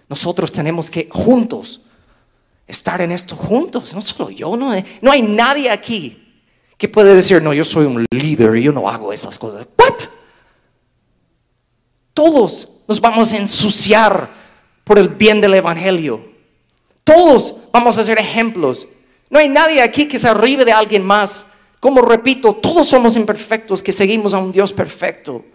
Nosotros 0.09 0.51
tenemos 0.51 0.89
que 0.89 1.07
juntos 1.09 1.81
estar 2.67 3.01
en 3.01 3.11
esto 3.11 3.35
juntos, 3.35 3.93
no 3.93 4.01
solo 4.01 4.29
yo, 4.29 4.55
no, 4.55 4.73
no 5.01 5.11
hay 5.11 5.21
nadie 5.21 5.69
aquí 5.69 6.29
que 6.79 6.87
puede 6.87 7.13
decir, 7.13 7.41
no, 7.41 7.53
yo 7.53 7.65
soy 7.65 7.85
un 7.85 8.05
líder 8.09 8.55
yo 8.61 8.71
no 8.71 8.89
hago 8.89 9.11
esas 9.11 9.37
cosas. 9.37 9.67
¿What? 9.77 10.09
Todos 12.19 12.67
nos 12.85 12.99
vamos 12.99 13.31
a 13.31 13.37
ensuciar 13.37 14.27
por 14.83 14.99
el 14.99 15.07
bien 15.07 15.39
del 15.39 15.53
Evangelio. 15.53 16.19
Todos 17.05 17.55
vamos 17.71 17.97
a 17.97 18.03
ser 18.03 18.19
ejemplos. 18.19 18.89
No 19.29 19.39
hay 19.39 19.47
nadie 19.47 19.81
aquí 19.81 20.05
que 20.05 20.19
se 20.19 20.27
arribe 20.27 20.65
de 20.65 20.73
alguien 20.73 21.05
más. 21.05 21.45
Como 21.79 22.01
repito, 22.01 22.51
todos 22.51 22.89
somos 22.89 23.15
imperfectos 23.15 23.81
que 23.81 23.93
seguimos 23.93 24.33
a 24.33 24.37
un 24.37 24.51
Dios 24.51 24.73
perfecto. 24.73 25.45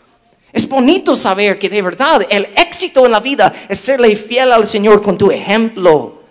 Es 0.54 0.66
bonito 0.66 1.14
saber 1.14 1.58
que 1.58 1.68
de 1.68 1.82
verdad 1.82 2.26
el 2.30 2.48
éxito 2.56 3.04
en 3.04 3.12
la 3.12 3.20
vida 3.20 3.52
es 3.68 3.78
serle 3.78 4.16
fiel 4.16 4.50
al 4.50 4.66
Señor 4.66 5.02
con 5.02 5.18
tu 5.18 5.30
ejemplo. 5.30 6.22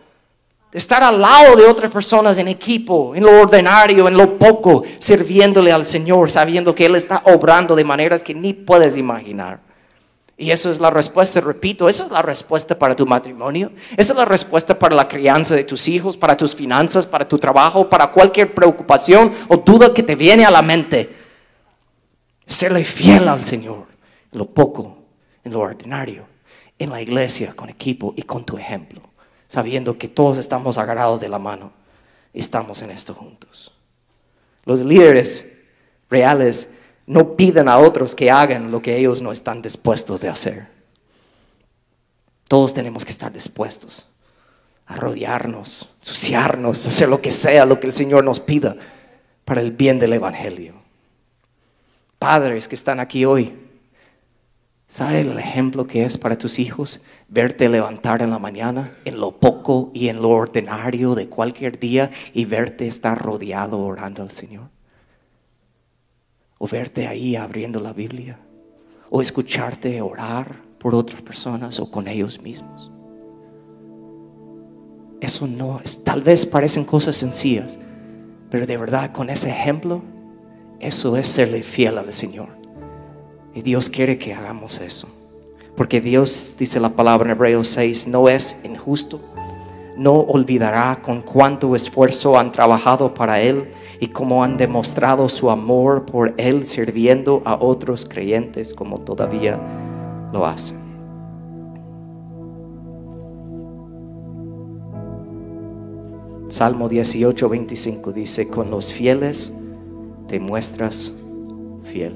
Estar 0.71 1.03
al 1.03 1.21
lado 1.21 1.55
de 1.55 1.65
otras 1.65 1.91
personas 1.91 2.39
en 2.39 2.47
equipo, 2.47 3.13
en 3.13 3.23
lo 3.23 3.39
ordinario, 3.39 4.07
en 4.07 4.17
lo 4.17 4.35
poco, 4.39 4.83
sirviéndole 4.97 5.71
al 5.71 5.85
Señor, 5.85 6.31
sabiendo 6.31 6.73
que 6.73 6.87
Él 6.87 6.95
está 6.95 7.21
obrando 7.25 7.75
de 7.75 7.83
maneras 7.83 8.23
que 8.23 8.33
ni 8.33 8.53
puedes 8.53 8.97
imaginar. 8.97 9.72
Y 10.35 10.51
esa 10.51 10.71
es 10.71 10.79
la 10.79 10.89
respuesta, 10.89 11.39
repito, 11.41 11.87
esa 11.87 12.05
es 12.05 12.11
la 12.11 12.21
respuesta 12.21 12.77
para 12.77 12.95
tu 12.95 13.05
matrimonio, 13.05 13.71
esa 13.95 14.13
es 14.13 14.17
la 14.17 14.25
respuesta 14.25 14.77
para 14.77 14.95
la 14.95 15.07
crianza 15.07 15.55
de 15.55 15.63
tus 15.63 15.87
hijos, 15.87 16.17
para 16.17 16.35
tus 16.35 16.55
finanzas, 16.55 17.05
para 17.05 17.27
tu 17.27 17.37
trabajo, 17.37 17.87
para 17.87 18.11
cualquier 18.11 18.53
preocupación 18.53 19.31
o 19.47 19.57
duda 19.57 19.93
que 19.93 20.01
te 20.01 20.15
viene 20.15 20.43
a 20.43 20.51
la 20.51 20.61
mente. 20.61 21.15
Serle 22.47 22.83
fiel 22.83 23.27
al 23.27 23.45
Señor 23.45 23.87
en 24.31 24.39
lo 24.39 24.49
poco, 24.49 24.97
en 25.43 25.53
lo 25.53 25.59
ordinario, 25.59 26.25
en 26.79 26.89
la 26.89 27.01
iglesia, 27.01 27.53
con 27.55 27.69
equipo 27.69 28.13
y 28.17 28.23
con 28.23 28.43
tu 28.43 28.57
ejemplo, 28.57 29.01
sabiendo 29.47 29.97
que 29.97 30.07
todos 30.07 30.39
estamos 30.39 30.77
agarrados 30.79 31.21
de 31.21 31.29
la 31.29 31.39
mano 31.39 31.83
estamos 32.33 32.81
en 32.81 32.91
esto 32.91 33.13
juntos. 33.13 33.71
Los 34.65 34.81
líderes 34.81 35.53
reales 36.09 36.73
no 37.05 37.35
piden 37.35 37.67
a 37.67 37.77
otros 37.77 38.15
que 38.15 38.31
hagan 38.31 38.71
lo 38.71 38.81
que 38.81 38.97
ellos 38.97 39.21
no 39.21 39.31
están 39.31 39.61
dispuestos 39.61 40.21
de 40.21 40.29
hacer. 40.29 40.67
Todos 42.47 42.73
tenemos 42.73 43.05
que 43.05 43.11
estar 43.11 43.31
dispuestos 43.31 44.05
a 44.85 44.95
rodearnos, 44.95 45.89
suciarnos, 46.01 46.85
hacer 46.85 47.09
lo 47.09 47.21
que 47.21 47.31
sea, 47.31 47.65
lo 47.65 47.79
que 47.79 47.87
el 47.87 47.93
Señor 47.93 48.23
nos 48.23 48.39
pida 48.39 48.75
para 49.45 49.61
el 49.61 49.71
bien 49.71 49.99
del 49.99 50.13
Evangelio. 50.13 50.73
Padres 52.19 52.67
que 52.67 52.75
están 52.75 52.99
aquí 52.99 53.25
hoy, 53.25 53.63
¿Sabe 54.93 55.21
el 55.21 55.39
ejemplo 55.39 55.87
que 55.87 56.03
es 56.03 56.19
para 56.19 56.37
tus 56.37 56.59
hijos? 56.59 57.01
Verte 57.27 57.67
levantar 57.67 58.21
en 58.21 58.29
la 58.29 58.37
mañana, 58.37 58.93
en 59.05 59.19
lo 59.19 59.39
poco 59.39 59.89
y 59.91 60.09
en 60.09 60.21
lo 60.21 60.29
ordinario 60.29 61.15
de 61.15 61.29
cualquier 61.29 61.79
día 61.79 62.11
y 62.31 62.45
verte 62.45 62.85
estar 62.85 63.19
rodeado 63.19 63.79
orando 63.79 64.21
al 64.21 64.29
Señor. 64.29 64.69
O 66.63 66.67
verte 66.69 67.07
ahí 67.07 67.35
abriendo 67.35 67.81
la 67.81 67.91
Biblia. 67.91 68.39
O 69.09 69.19
escucharte 69.19 70.01
orar 70.01 70.61
por 70.77 70.95
otras 70.95 71.21
personas 71.21 71.77
o 71.81 71.91
con 71.91 72.07
ellos 72.07 72.41
mismos. 72.41 72.89
Eso 75.19 75.45
no 75.45 75.81
es, 75.83 76.05
tal 76.05 76.21
vez 76.21 76.45
parecen 76.45 76.85
cosas 76.85 77.17
sencillas, 77.17 77.77
pero 78.49 78.65
de 78.65 78.77
verdad 78.77 79.11
con 79.11 79.29
ese 79.29 79.49
ejemplo, 79.49 80.03
eso 80.79 81.17
es 81.17 81.27
serle 81.27 81.63
fiel 81.63 81.97
al 81.97 82.13
Señor. 82.13 82.47
Y 83.53 83.61
Dios 83.61 83.89
quiere 83.89 84.17
que 84.17 84.33
hagamos 84.33 84.79
eso. 84.79 85.09
Porque 85.75 85.99
Dios, 85.99 86.55
dice 86.57 86.79
la 86.79 86.91
palabra 86.91 87.25
en 87.25 87.35
Hebreos 87.35 87.67
6, 87.67 88.07
no 88.07 88.29
es 88.29 88.61
injusto. 88.63 89.19
No 89.97 90.13
olvidará 90.13 90.99
con 91.01 91.21
cuánto 91.21 91.75
esfuerzo 91.75 92.37
han 92.37 92.51
trabajado 92.51 93.13
para 93.13 93.39
Él 93.39 93.71
y 93.99 94.07
cómo 94.07 94.43
han 94.43 94.57
demostrado 94.57 95.29
su 95.29 95.49
amor 95.49 96.05
por 96.05 96.33
Él 96.37 96.65
sirviendo 96.65 97.41
a 97.45 97.55
otros 97.55 98.05
creyentes 98.05 98.73
como 98.73 98.99
todavía 98.99 99.59
lo 100.33 100.45
hacen. 100.45 100.83
Salmo 106.49 106.87
18, 106.87 107.49
25 107.49 108.11
dice, 108.11 108.47
con 108.47 108.69
los 108.69 108.93
fieles 108.93 109.53
te 110.27 110.39
muestras 110.39 111.13
fiel. 111.83 112.15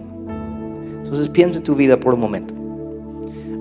Entonces 0.99 1.29
piensa 1.29 1.59
en 1.59 1.63
tu 1.63 1.75
vida 1.75 1.99
por 1.99 2.13
un 2.13 2.19
momento. 2.19 2.53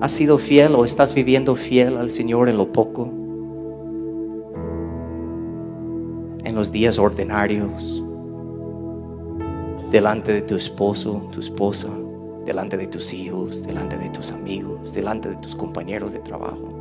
¿Has 0.01 0.11
sido 0.11 0.37
fiel 0.37 0.75
o 0.75 0.85
estás 0.85 1.15
viviendo 1.15 1.55
fiel 1.55 1.97
al 1.97 2.11
Señor 2.11 2.49
en 2.49 2.57
lo 2.57 2.71
poco? 2.71 3.16
En 6.43 6.55
los 6.55 6.71
días 6.71 6.97
ordinarios, 6.97 8.03
delante 9.91 10.33
de 10.33 10.41
tu 10.41 10.55
esposo, 10.55 11.27
tu 11.31 11.39
esposa, 11.39 11.89
delante 12.45 12.77
de 12.77 12.87
tus 12.87 13.13
hijos, 13.13 13.63
delante 13.63 13.97
de 13.97 14.09
tus 14.09 14.31
amigos, 14.31 14.93
delante 14.93 15.29
de 15.29 15.35
tus 15.37 15.55
compañeros 15.55 16.13
de 16.13 16.19
trabajo. 16.19 16.77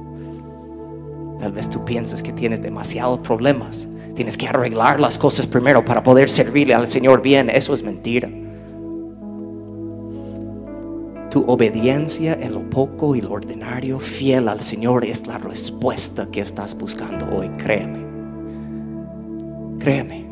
Tal 1.38 1.53
vez 1.53 1.69
tú 1.69 1.85
piensas 1.85 2.23
que 2.23 2.33
tienes 2.33 2.62
demasiados 2.62 3.21
problemas. 3.21 3.87
Tienes 4.14 4.38
que 4.38 4.49
arreglar 4.49 4.99
las 4.99 5.19
cosas 5.19 5.47
primero 5.47 5.85
para 5.85 6.03
poder 6.03 6.31
servirle 6.31 6.75
al 6.75 6.88
Señor 6.88 7.21
bien. 7.21 7.51
Eso 7.51 7.75
es 7.75 7.83
mentira. 7.83 8.31
Tu 11.31 11.45
obediencia 11.47 12.33
en 12.33 12.55
lo 12.55 12.71
poco 12.71 13.14
y 13.14 13.21
lo 13.21 13.33
ordinario, 13.33 13.99
fiel 14.01 14.49
al 14.49 14.62
Señor, 14.62 15.05
es 15.05 15.27
la 15.27 15.37
respuesta 15.37 16.27
que 16.33 16.40
estás 16.40 16.79
buscando 16.79 17.27
hoy. 17.37 17.51
Créeme. 17.59 18.06
Créeme. 19.87 20.27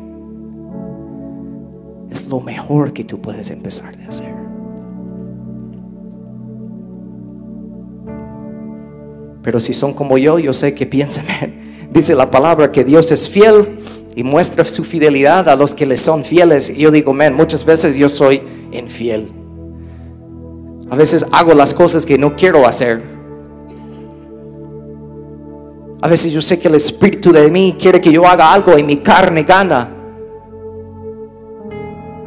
Es 2.11 2.27
lo 2.27 2.41
mejor 2.41 2.91
que 2.91 3.05
tú 3.05 3.21
puedes 3.21 3.49
empezar 3.51 3.95
de 3.95 4.03
hacer. 4.03 4.33
Pero 9.41 9.61
si 9.61 9.73
son 9.73 9.93
como 9.93 10.17
yo, 10.17 10.39
yo 10.39 10.51
sé 10.51 10.75
que 10.75 10.85
piensan, 10.85 11.23
dice 11.93 12.15
la 12.15 12.29
palabra 12.29 12.69
que 12.69 12.83
Dios 12.83 13.09
es 13.13 13.29
fiel 13.29 13.77
y 14.13 14.25
muestra 14.25 14.65
su 14.65 14.83
fidelidad 14.83 15.47
a 15.47 15.55
los 15.55 15.73
que 15.73 15.85
le 15.85 15.95
son 15.95 16.25
fieles. 16.25 16.69
Y 16.69 16.79
yo 16.79 16.91
digo, 16.91 17.13
man, 17.13 17.33
muchas 17.33 17.63
veces 17.63 17.95
yo 17.95 18.09
soy 18.09 18.41
infiel. 18.73 19.29
A 20.89 20.97
veces 20.97 21.25
hago 21.31 21.53
las 21.53 21.73
cosas 21.73 22.05
que 22.05 22.17
no 22.17 22.35
quiero 22.35 22.67
hacer. 22.67 23.14
A 26.01 26.07
veces 26.07 26.31
yo 26.31 26.41
sé 26.41 26.59
que 26.59 26.67
el 26.67 26.75
Espíritu 26.75 27.31
de 27.31 27.49
mí 27.49 27.75
quiere 27.79 28.01
que 28.01 28.11
yo 28.11 28.25
haga 28.25 28.51
algo 28.51 28.77
y 28.77 28.83
mi 28.83 28.97
carne 28.97 29.43
gana. 29.43 29.89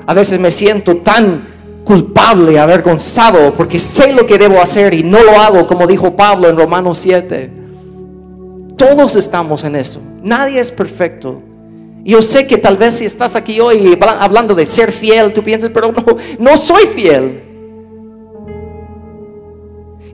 A 0.06 0.14
veces 0.14 0.40
me 0.40 0.50
siento 0.50 0.96
tan 0.96 1.46
culpable, 1.84 2.58
avergonzado, 2.58 3.52
porque 3.54 3.78
sé 3.78 4.12
lo 4.12 4.26
que 4.26 4.38
debo 4.38 4.60
hacer 4.60 4.94
y 4.94 5.02
no 5.02 5.22
lo 5.22 5.38
hago, 5.38 5.66
como 5.66 5.86
dijo 5.86 6.16
Pablo 6.16 6.48
en 6.48 6.56
Romanos 6.56 6.98
7. 6.98 7.50
Todos 8.76 9.16
estamos 9.16 9.64
en 9.64 9.76
eso. 9.76 10.00
Nadie 10.22 10.60
es 10.60 10.72
perfecto. 10.72 11.42
Yo 12.04 12.22
sé 12.22 12.46
que 12.46 12.56
tal 12.56 12.76
vez 12.76 12.94
si 12.94 13.04
estás 13.04 13.36
aquí 13.36 13.60
hoy 13.60 13.98
hablando 14.00 14.54
de 14.54 14.64
ser 14.64 14.92
fiel, 14.92 15.32
tú 15.32 15.42
piensas, 15.42 15.70
pero 15.72 15.92
no, 15.92 16.04
no 16.38 16.56
soy 16.56 16.86
fiel. 16.86 17.47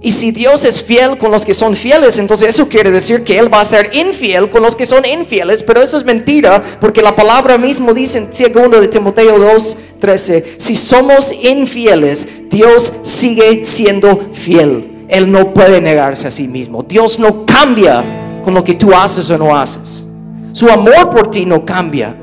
Y 0.04 0.10
si 0.10 0.32
Dios 0.32 0.66
es 0.66 0.84
fiel 0.84 1.16
con 1.16 1.30
los 1.30 1.46
que 1.46 1.54
son 1.54 1.74
fieles, 1.74 2.18
entonces 2.18 2.50
eso 2.50 2.68
quiere 2.68 2.90
decir 2.90 3.24
que 3.24 3.38
Él 3.38 3.52
va 3.52 3.62
a 3.62 3.64
ser 3.64 3.90
infiel 3.94 4.50
con 4.50 4.62
los 4.62 4.76
que 4.76 4.84
son 4.84 5.02
infieles. 5.06 5.62
Pero 5.62 5.80
eso 5.80 5.96
es 5.96 6.04
mentira, 6.04 6.62
porque 6.78 7.00
la 7.00 7.16
palabra 7.16 7.56
mismo 7.56 7.94
dice 7.94 8.18
en 8.18 8.52
2 8.52 8.82
de 8.82 8.88
Timoteo 8.88 9.38
2, 9.38 9.78
13, 10.00 10.56
si 10.58 10.76
somos 10.76 11.32
infieles, 11.32 12.28
Dios 12.50 12.92
sigue 13.02 13.64
siendo 13.64 14.28
fiel. 14.34 15.06
Él 15.08 15.32
no 15.32 15.54
puede 15.54 15.80
negarse 15.80 16.28
a 16.28 16.30
sí 16.30 16.48
mismo. 16.48 16.82
Dios 16.82 17.18
no 17.18 17.46
cambia 17.46 18.04
con 18.44 18.52
lo 18.52 18.62
que 18.62 18.74
tú 18.74 18.92
haces 18.92 19.30
o 19.30 19.38
no 19.38 19.56
haces. 19.56 20.04
Su 20.52 20.68
amor 20.68 21.08
por 21.08 21.30
ti 21.30 21.46
no 21.46 21.64
cambia. 21.64 22.14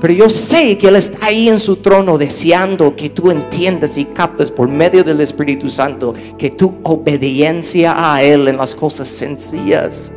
Pero 0.00 0.14
yo 0.14 0.28
sé 0.30 0.78
que 0.78 0.88
Él 0.88 0.96
está 0.96 1.26
ahí 1.26 1.48
en 1.48 1.58
su 1.58 1.76
trono 1.76 2.16
deseando 2.16 2.96
que 2.96 3.10
tú 3.10 3.30
entiendas 3.30 3.98
y 3.98 4.06
captes 4.06 4.50
por 4.50 4.66
medio 4.66 5.04
del 5.04 5.20
Espíritu 5.20 5.68
Santo 5.68 6.14
que 6.38 6.50
tu 6.50 6.76
obediencia 6.84 8.12
a 8.14 8.22
Él 8.22 8.48
en 8.48 8.56
las 8.56 8.74
cosas 8.74 9.08
sencillas, 9.08 10.10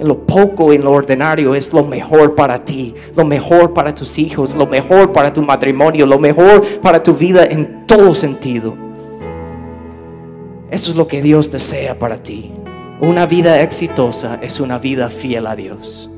en 0.00 0.08
lo 0.08 0.18
poco, 0.26 0.72
en 0.72 0.82
lo 0.82 0.92
ordinario, 0.92 1.54
es 1.54 1.70
lo 1.72 1.84
mejor 1.84 2.34
para 2.34 2.64
ti, 2.64 2.94
lo 3.14 3.26
mejor 3.26 3.74
para 3.74 3.94
tus 3.94 4.18
hijos, 4.18 4.54
lo 4.54 4.66
mejor 4.66 5.12
para 5.12 5.30
tu 5.30 5.42
matrimonio, 5.42 6.06
lo 6.06 6.18
mejor 6.18 6.64
para 6.80 7.02
tu 7.02 7.12
vida 7.12 7.44
en 7.44 7.86
todo 7.86 8.14
sentido. 8.14 8.74
Eso 10.70 10.90
es 10.90 10.96
lo 10.96 11.06
que 11.06 11.20
Dios 11.20 11.52
desea 11.52 11.94
para 11.98 12.22
ti. 12.22 12.52
Una 13.00 13.26
vida 13.26 13.60
exitosa 13.60 14.38
es 14.40 14.60
una 14.60 14.78
vida 14.78 15.10
fiel 15.10 15.46
a 15.46 15.54
Dios. 15.54 16.10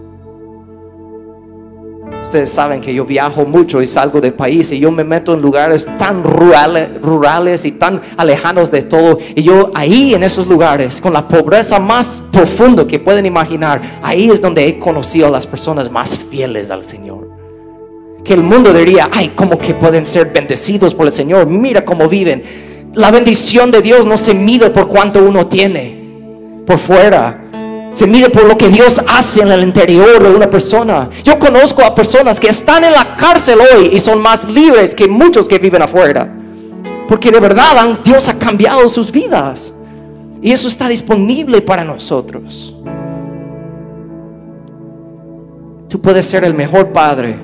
Ustedes 2.23 2.51
saben 2.51 2.81
que 2.81 2.93
yo 2.93 3.05
viajo 3.05 3.47
mucho 3.47 3.81
y 3.81 3.87
salgo 3.87 4.21
del 4.21 4.35
país 4.35 4.71
y 4.73 4.79
yo 4.79 4.91
me 4.91 5.05
meto 5.05 5.33
en 5.33 5.41
lugares 5.41 5.89
tan 5.99 6.23
rurales, 6.23 7.65
y 7.65 7.73
tan 7.73 8.01
alejanos 8.17 8.71
de 8.71 8.83
todo. 8.83 9.19
Y 9.35 9.43
yo 9.43 9.71
ahí 9.75 10.15
en 10.15 10.23
esos 10.23 10.47
lugares, 10.47 11.01
con 11.01 11.13
la 11.13 11.27
pobreza 11.27 11.79
más 11.79 12.23
profunda 12.33 12.87
que 12.87 12.99
pueden 12.99 13.25
imaginar, 13.25 13.81
ahí 14.03 14.29
es 14.31 14.41
donde 14.41 14.67
he 14.67 14.79
conocido 14.79 15.29
a 15.29 15.31
las 15.31 15.47
personas 15.47 15.91
más 15.91 16.19
fieles 16.19 16.71
al 16.71 16.85
Señor. 16.85 17.31
Que 18.25 18.35
el 18.35 18.43
mundo 18.43 18.73
diría, 18.73 19.09
ay, 19.13 19.33
¿cómo 19.35 19.59
que 19.59 19.75
pueden 19.75 20.05
ser 20.05 20.33
bendecidos 20.33 20.95
por 20.95 21.07
el 21.07 21.13
Señor? 21.13 21.47
Mira 21.47 21.85
cómo 21.85 22.09
viven. 22.09 22.43
La 22.95 23.11
bendición 23.11 23.71
de 23.71 23.81
Dios 23.81 24.05
no 24.07 24.19
se 24.19 24.35
mide 24.35 24.71
por 24.71 24.89
cuánto 24.89 25.23
uno 25.23 25.47
tiene 25.47 25.99
por 26.69 26.77
fuera 26.77 27.48
se 27.99 28.07
mide 28.07 28.31
por 28.31 28.45
lo 28.45 28.57
que 28.57 28.69
Dios 28.69 29.03
hace 29.09 29.43
en 29.43 29.49
el 29.49 29.65
interior 29.65 30.23
de 30.23 30.31
una 30.31 30.49
persona. 30.49 31.11
Yo 31.25 31.37
conozco 31.37 31.83
a 31.83 31.97
personas 31.97 32.39
que 32.39 32.47
están 32.47 32.85
en 32.85 32.93
la 32.93 33.17
cárcel 33.17 33.59
hoy 33.59 33.91
y 33.93 33.99
son 33.99 34.23
más 34.23 34.45
libres 34.45 34.95
que 34.95 35.09
muchos 35.09 35.49
que 35.49 35.59
viven 35.59 35.83
afuera. 35.83 36.33
Porque 37.09 37.33
de 37.33 37.41
verdad 37.41 37.99
Dios 38.05 38.29
ha 38.29 38.39
cambiado 38.39 38.89
sus 38.89 39.11
vidas. 39.11 39.73
Y 40.41 40.53
eso 40.53 40.69
está 40.69 40.87
disponible 40.87 41.61
para 41.61 41.83
nosotros. 41.83 42.73
Tú 45.89 46.01
puedes 46.01 46.25
ser 46.25 46.45
el 46.45 46.55
mejor 46.55 46.93
padre, 46.93 47.35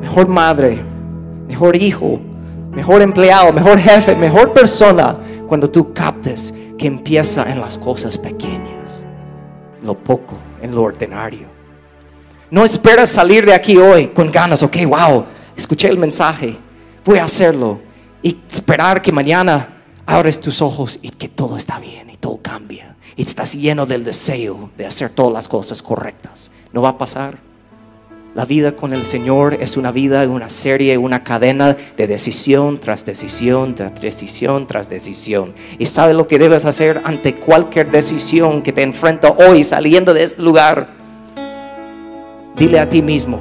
mejor 0.00 0.28
madre, 0.28 0.80
mejor 1.46 1.76
hijo, 1.76 2.18
mejor 2.72 3.02
empleado, 3.02 3.52
mejor 3.52 3.78
jefe, 3.78 4.16
mejor 4.16 4.54
persona 4.54 5.14
cuando 5.46 5.68
tú 5.68 5.92
captes 5.92 6.54
que 6.78 6.86
empieza 6.86 7.52
en 7.52 7.60
las 7.60 7.76
cosas 7.76 8.16
pequeñas 8.16 8.67
lo 9.88 9.98
poco, 9.98 10.36
en 10.62 10.74
lo 10.74 10.82
ordinario. 10.84 11.48
No 12.50 12.64
esperas 12.64 13.10
salir 13.10 13.44
de 13.44 13.54
aquí 13.54 13.76
hoy 13.76 14.08
con 14.08 14.30
ganas, 14.30 14.62
ok, 14.62 14.76
wow, 14.86 15.24
escuché 15.56 15.88
el 15.88 15.98
mensaje, 15.98 16.56
voy 17.04 17.18
a 17.18 17.24
hacerlo 17.24 17.80
y 18.22 18.38
esperar 18.48 19.02
que 19.02 19.10
mañana 19.10 19.82
abres 20.06 20.40
tus 20.40 20.62
ojos 20.62 20.98
y 21.02 21.10
que 21.10 21.28
todo 21.28 21.56
está 21.56 21.78
bien 21.78 22.08
y 22.10 22.16
todo 22.16 22.38
cambia 22.40 22.96
y 23.18 23.22
estás 23.22 23.54
lleno 23.54 23.84
del 23.84 24.04
deseo 24.04 24.70
de 24.78 24.86
hacer 24.86 25.10
todas 25.10 25.32
las 25.32 25.48
cosas 25.48 25.82
correctas. 25.82 26.52
No 26.72 26.82
va 26.82 26.90
a 26.90 26.98
pasar. 26.98 27.47
La 28.38 28.44
vida 28.44 28.76
con 28.76 28.92
el 28.92 29.04
Señor 29.04 29.54
es 29.54 29.76
una 29.76 29.90
vida, 29.90 30.22
una 30.28 30.48
serie, 30.48 30.96
una 30.96 31.24
cadena 31.24 31.76
de 31.96 32.06
decisión 32.06 32.78
tras 32.78 33.04
decisión, 33.04 33.74
tras 33.74 34.00
decisión, 34.00 34.68
tras 34.68 34.88
decisión. 34.88 35.54
Y 35.76 35.86
sabe 35.86 36.14
lo 36.14 36.28
que 36.28 36.38
debes 36.38 36.64
hacer 36.64 37.00
ante 37.02 37.34
cualquier 37.34 37.90
decisión 37.90 38.62
que 38.62 38.72
te 38.72 38.82
enfrenta 38.84 39.34
hoy 39.40 39.64
saliendo 39.64 40.14
de 40.14 40.22
este 40.22 40.40
lugar. 40.40 40.88
Dile 42.56 42.78
a 42.78 42.88
ti 42.88 43.02
mismo, 43.02 43.40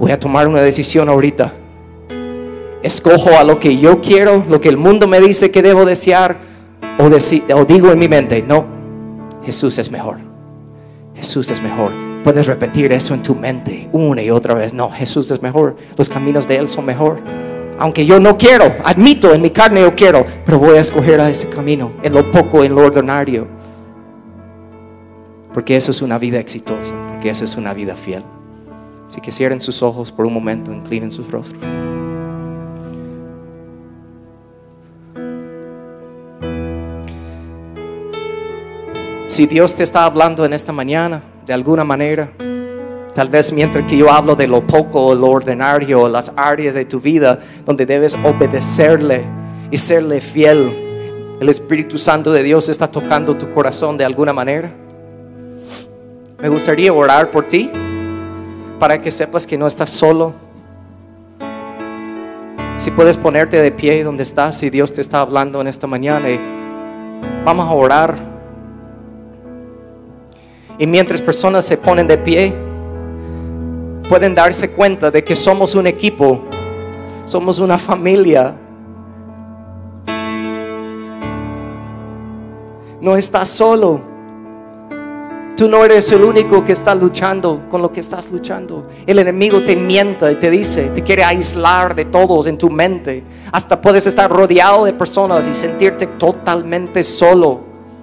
voy 0.00 0.10
a 0.10 0.18
tomar 0.18 0.48
una 0.48 0.62
decisión 0.62 1.08
ahorita. 1.08 1.52
Escojo 2.82 3.38
a 3.38 3.44
lo 3.44 3.60
que 3.60 3.76
yo 3.76 4.00
quiero, 4.00 4.44
lo 4.48 4.60
que 4.60 4.68
el 4.68 4.78
mundo 4.78 5.06
me 5.06 5.20
dice 5.20 5.52
que 5.52 5.62
debo 5.62 5.84
desear, 5.84 6.38
O, 6.98 7.04
o 7.04 7.64
digo 7.66 7.92
en 7.92 7.98
mi 8.00 8.08
mente, 8.08 8.42
no, 8.42 8.66
Jesús 9.46 9.78
es 9.78 9.92
mejor. 9.92 10.18
Jesús 11.14 11.52
es 11.52 11.62
mejor. 11.62 12.03
Puedes 12.24 12.46
repetir 12.46 12.90
eso 12.90 13.12
en 13.12 13.22
tu 13.22 13.34
mente 13.34 13.90
una 13.92 14.22
y 14.22 14.30
otra 14.30 14.54
vez. 14.54 14.72
No, 14.72 14.90
Jesús 14.90 15.30
es 15.30 15.42
mejor. 15.42 15.76
Los 15.98 16.08
caminos 16.08 16.48
de 16.48 16.56
Él 16.56 16.68
son 16.68 16.86
mejor. 16.86 17.18
Aunque 17.78 18.06
yo 18.06 18.18
no 18.18 18.38
quiero, 18.38 18.72
admito 18.82 19.34
en 19.34 19.42
mi 19.42 19.50
carne 19.50 19.82
yo 19.82 19.94
quiero, 19.94 20.24
pero 20.46 20.58
voy 20.58 20.78
a 20.78 20.80
escoger 20.80 21.20
a 21.20 21.28
ese 21.28 21.50
camino, 21.50 21.92
en 22.02 22.14
lo 22.14 22.30
poco, 22.30 22.64
en 22.64 22.74
lo 22.74 22.86
ordinario. 22.86 23.46
Porque 25.52 25.76
eso 25.76 25.90
es 25.90 26.00
una 26.00 26.16
vida 26.16 26.38
exitosa, 26.38 26.94
porque 27.08 27.28
esa 27.28 27.44
es 27.44 27.56
una 27.56 27.74
vida 27.74 27.94
fiel. 27.94 28.22
Así 29.06 29.20
que 29.20 29.30
cierren 29.30 29.60
sus 29.60 29.82
ojos 29.82 30.10
por 30.10 30.24
un 30.24 30.32
momento, 30.32 30.72
inclinen 30.72 31.12
sus 31.12 31.30
rostros. 31.30 31.62
Si 39.28 39.46
Dios 39.46 39.74
te 39.74 39.82
está 39.82 40.04
hablando 40.04 40.46
en 40.46 40.52
esta 40.54 40.72
mañana, 40.72 41.33
de 41.46 41.52
alguna 41.52 41.84
manera, 41.84 42.30
tal 43.14 43.28
vez 43.28 43.52
mientras 43.52 43.84
que 43.84 43.96
yo 43.96 44.10
hablo 44.10 44.34
de 44.34 44.46
lo 44.46 44.66
poco, 44.66 45.14
lo 45.14 45.30
ordinario, 45.30 46.08
las 46.08 46.32
áreas 46.36 46.74
de 46.74 46.84
tu 46.84 47.00
vida 47.00 47.38
donde 47.64 47.84
debes 47.84 48.16
obedecerle 48.24 49.22
y 49.70 49.76
serle 49.76 50.20
fiel, 50.20 51.36
el 51.40 51.48
Espíritu 51.48 51.98
Santo 51.98 52.32
de 52.32 52.42
Dios 52.42 52.68
está 52.68 52.90
tocando 52.90 53.36
tu 53.36 53.50
corazón 53.50 53.96
de 53.96 54.04
alguna 54.04 54.32
manera. 54.32 54.72
Me 56.40 56.48
gustaría 56.48 56.92
orar 56.92 57.30
por 57.30 57.46
ti 57.48 57.70
para 58.78 59.00
que 59.00 59.10
sepas 59.10 59.46
que 59.46 59.58
no 59.58 59.66
estás 59.66 59.90
solo. 59.90 60.32
Si 62.76 62.90
puedes 62.90 63.16
ponerte 63.16 63.60
de 63.60 63.70
pie 63.70 64.02
donde 64.02 64.22
estás 64.22 64.62
y 64.62 64.70
Dios 64.70 64.92
te 64.92 65.00
está 65.00 65.20
hablando 65.20 65.60
en 65.60 65.66
esta 65.66 65.86
mañana, 65.86 66.30
y 66.30 66.40
vamos 67.44 67.68
a 67.68 67.72
orar. 67.72 68.33
Y 70.78 70.86
mientras 70.86 71.22
personas 71.22 71.64
se 71.64 71.76
ponen 71.76 72.06
de 72.06 72.18
pie, 72.18 72.52
pueden 74.08 74.34
darse 74.34 74.70
cuenta 74.70 75.10
de 75.10 75.22
que 75.22 75.36
somos 75.36 75.74
un 75.74 75.86
equipo, 75.86 76.40
somos 77.24 77.58
una 77.58 77.78
familia. 77.78 78.54
No 83.00 83.16
estás 83.16 83.48
solo. 83.48 84.00
Tú 85.56 85.68
no 85.68 85.84
eres 85.84 86.10
el 86.10 86.24
único 86.24 86.64
que 86.64 86.72
está 86.72 86.96
luchando 86.96 87.66
con 87.68 87.80
lo 87.80 87.92
que 87.92 88.00
estás 88.00 88.32
luchando. 88.32 88.88
El 89.06 89.20
enemigo 89.20 89.62
te 89.62 89.76
mienta 89.76 90.32
y 90.32 90.36
te 90.36 90.50
dice, 90.50 90.90
te 90.90 91.02
quiere 91.02 91.22
aislar 91.22 91.94
de 91.94 92.06
todos 92.06 92.48
en 92.48 92.58
tu 92.58 92.68
mente. 92.70 93.22
Hasta 93.52 93.80
puedes 93.80 94.04
estar 94.08 94.28
rodeado 94.28 94.84
de 94.84 94.92
personas 94.92 95.46
y 95.46 95.54
sentirte 95.54 96.08
totalmente 96.08 97.04
solo. 97.04 97.60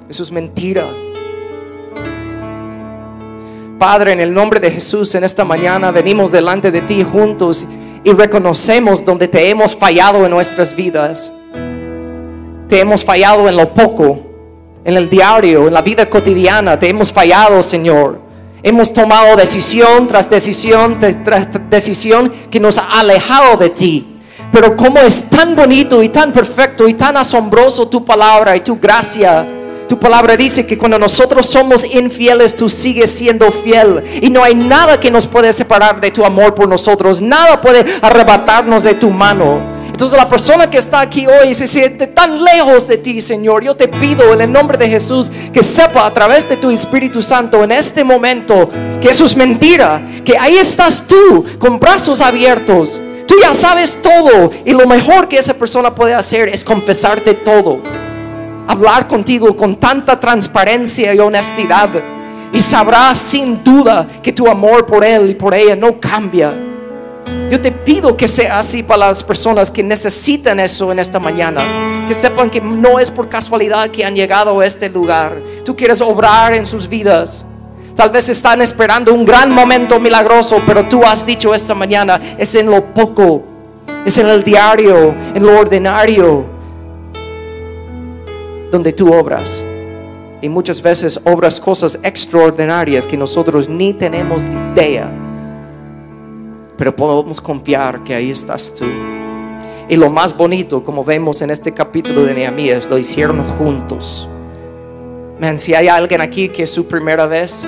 Eso 0.08 0.24
es 0.24 0.32
mentira. 0.32 0.86
Padre, 3.82 4.12
en 4.12 4.20
el 4.20 4.32
nombre 4.32 4.60
de 4.60 4.70
Jesús, 4.70 5.16
en 5.16 5.24
esta 5.24 5.44
mañana 5.44 5.90
venimos 5.90 6.32
delante 6.32 6.70
de 6.70 6.84
ti 6.84 7.04
juntos 7.04 7.66
y 8.04 8.12
reconocemos 8.12 9.04
donde 9.04 9.28
te 9.28 9.50
hemos 9.50 9.76
fallado 9.76 10.24
en 10.24 10.30
nuestras 10.30 10.76
vidas. 10.76 11.34
Te 12.68 12.80
hemos 12.80 13.04
fallado 13.04 13.50
en 13.50 13.58
lo 13.58 13.74
poco, 13.74 14.20
en 14.86 14.96
el 14.96 15.10
diario, 15.10 15.68
en 15.68 15.74
la 15.74 15.82
vida 15.82 16.08
cotidiana. 16.08 16.78
Te 16.78 16.90
hemos 16.90 17.12
fallado, 17.12 17.64
Señor. 17.64 18.22
Hemos 18.62 18.94
tomado 18.94 19.36
decisión 19.36 20.08
tras 20.08 20.30
decisión 20.30 21.00
tras 21.24 21.48
decisión 21.68 22.32
que 22.52 22.60
nos 22.60 22.78
ha 22.78 23.00
alejado 23.00 23.58
de 23.58 23.72
ti. 23.72 24.20
Pero 24.52 24.76
como 24.76 25.00
es 25.00 25.28
tan 25.28 25.56
bonito 25.56 26.04
y 26.04 26.10
tan 26.10 26.32
perfecto 26.32 26.88
y 26.88 26.94
tan 26.94 27.18
asombroso 27.18 27.88
tu 27.88 28.06
palabra 28.06 28.56
y 28.56 28.60
tu 28.60 28.78
gracia 28.80 29.61
tu 29.92 30.00
palabra 30.00 30.38
dice 30.38 30.66
que 30.66 30.78
cuando 30.78 30.98
nosotros 30.98 31.46
somos 31.46 31.84
infieles, 31.84 32.56
tú 32.56 32.70
sigues 32.70 33.12
siendo 33.12 33.52
fiel. 33.52 34.02
Y 34.22 34.30
no 34.30 34.42
hay 34.42 34.56
nada 34.56 34.98
que 34.98 35.12
nos 35.12 35.28
puede 35.28 35.52
separar 35.52 36.00
de 36.00 36.12
tu 36.12 36.24
amor 36.24 36.54
por 36.54 36.70
nosotros. 36.70 37.22
Nada 37.22 37.60
puede 37.60 37.84
arrebatarnos 38.02 38.84
de 38.84 38.94
tu 38.94 39.10
mano. 39.10 39.60
Entonces 39.88 40.18
la 40.18 40.30
persona 40.30 40.70
que 40.70 40.78
está 40.78 41.02
aquí 41.02 41.28
hoy 41.28 41.54
se 41.54 41.68
siente 41.68 42.08
tan 42.08 42.42
lejos 42.42 42.88
de 42.88 43.00
ti, 43.00 43.20
Señor. 43.20 43.66
Yo 43.66 43.76
te 43.76 43.90
pido 43.90 44.34
en 44.34 44.40
el 44.40 44.50
nombre 44.50 44.78
de 44.78 44.88
Jesús 44.88 45.30
que 45.52 45.62
sepa 45.62 46.06
a 46.06 46.14
través 46.14 46.48
de 46.48 46.56
tu 46.56 46.72
Espíritu 46.72 47.22
Santo 47.22 47.62
en 47.62 47.74
este 47.74 48.06
momento 48.06 48.70
que 49.02 49.10
eso 49.10 49.26
es 49.26 49.36
mentira. 49.36 50.08
Que 50.24 50.38
ahí 50.38 50.56
estás 50.56 51.06
tú 51.06 51.44
con 51.60 51.82
brazos 51.82 52.22
abiertos. 52.22 52.98
Tú 53.28 53.36
ya 53.44 53.54
sabes 53.54 54.02
todo. 54.02 54.52
Y 54.64 54.72
lo 54.72 54.88
mejor 54.88 55.28
que 55.28 55.38
esa 55.38 55.54
persona 55.54 55.94
puede 55.94 56.14
hacer 56.14 56.48
es 56.48 56.64
confesarte 56.64 57.34
todo 57.34 57.82
hablar 58.68 59.08
contigo 59.08 59.56
con 59.56 59.76
tanta 59.76 60.20
transparencia 60.20 61.14
y 61.14 61.20
honestidad. 61.20 61.90
Y 62.54 62.60
sabrás 62.60 63.18
sin 63.18 63.64
duda 63.64 64.08
que 64.22 64.34
tu 64.34 64.48
amor 64.48 64.86
por 64.86 65.04
Él 65.04 65.30
y 65.30 65.36
por 65.36 65.54
ella 65.54 65.76
no 65.76 66.00
cambia. 66.00 66.54
Yo 67.50 67.62
te 67.62 67.72
pido 67.72 68.16
que 68.18 68.28
sea 68.28 68.60
así 68.60 68.84
para 68.84 69.08
las 69.08 69.24
personas 69.24 69.72
que 69.72 69.84
necesitan 69.84 70.60
eso 70.60 70.92
en 70.92 71.00
esta 71.00 71.20
mañana. 71.20 71.62
Que 72.08 72.14
sepan 72.14 72.50
que 72.50 72.60
no 72.60 73.00
es 73.00 73.10
por 73.10 73.30
casualidad 73.30 73.90
que 73.90 74.04
han 74.04 74.16
llegado 74.16 74.60
a 74.60 74.66
este 74.66 74.90
lugar. 74.90 75.38
Tú 75.64 75.76
quieres 75.76 76.02
obrar 76.02 76.54
en 76.54 76.66
sus 76.66 76.88
vidas. 76.88 77.46
Tal 77.96 78.10
vez 78.10 78.30
están 78.30 78.62
esperando 78.62 79.14
un 79.14 79.26
gran 79.26 79.52
momento 79.52 80.00
milagroso, 80.00 80.62
pero 80.66 80.88
tú 80.88 81.04
has 81.04 81.26
dicho 81.26 81.54
esta 81.54 81.76
mañana, 81.76 82.20
es 82.38 82.56
en 82.56 82.68
lo 82.68 82.86
poco, 82.86 83.44
es 84.06 84.18
en 84.18 84.28
el 84.28 84.44
diario, 84.44 85.14
en 85.36 85.46
lo 85.46 85.60
ordinario 85.60 86.51
donde 88.72 88.94
tú 88.94 89.14
obras. 89.14 89.64
Y 90.42 90.50
muchas 90.50 90.82
veces 90.82 91.22
obras 91.26 91.60
cosas 91.60 92.00
extraordinarias 92.02 93.06
que 93.06 93.18
nosotros 93.18 93.70
ni 93.70 93.94
tenemos 93.94 94.48
idea. 94.48 95.12
Pero 96.78 96.96
podemos 96.96 97.40
confiar 97.40 98.04
que 98.04 98.16
ahí 98.16 98.32
estás 98.32 98.74
tú. 98.74 98.86
Y 99.88 99.96
lo 99.98 100.10
más 100.10 100.36
bonito, 100.36 100.84
como 100.84 101.04
vemos 101.04 101.42
en 101.42 101.52
este 101.52 101.74
capítulo 101.74 102.24
de 102.24 102.34
Nehemías, 102.34 102.90
lo 102.90 102.98
hicieron 102.98 103.44
juntos. 103.44 104.28
Man, 105.40 105.60
si 105.60 105.74
hay 105.74 105.88
alguien 105.88 106.22
aquí 106.22 106.50
que 106.50 106.64
es 106.64 106.72
su 106.72 106.88
primera 106.88 107.26
vez, 107.26 107.68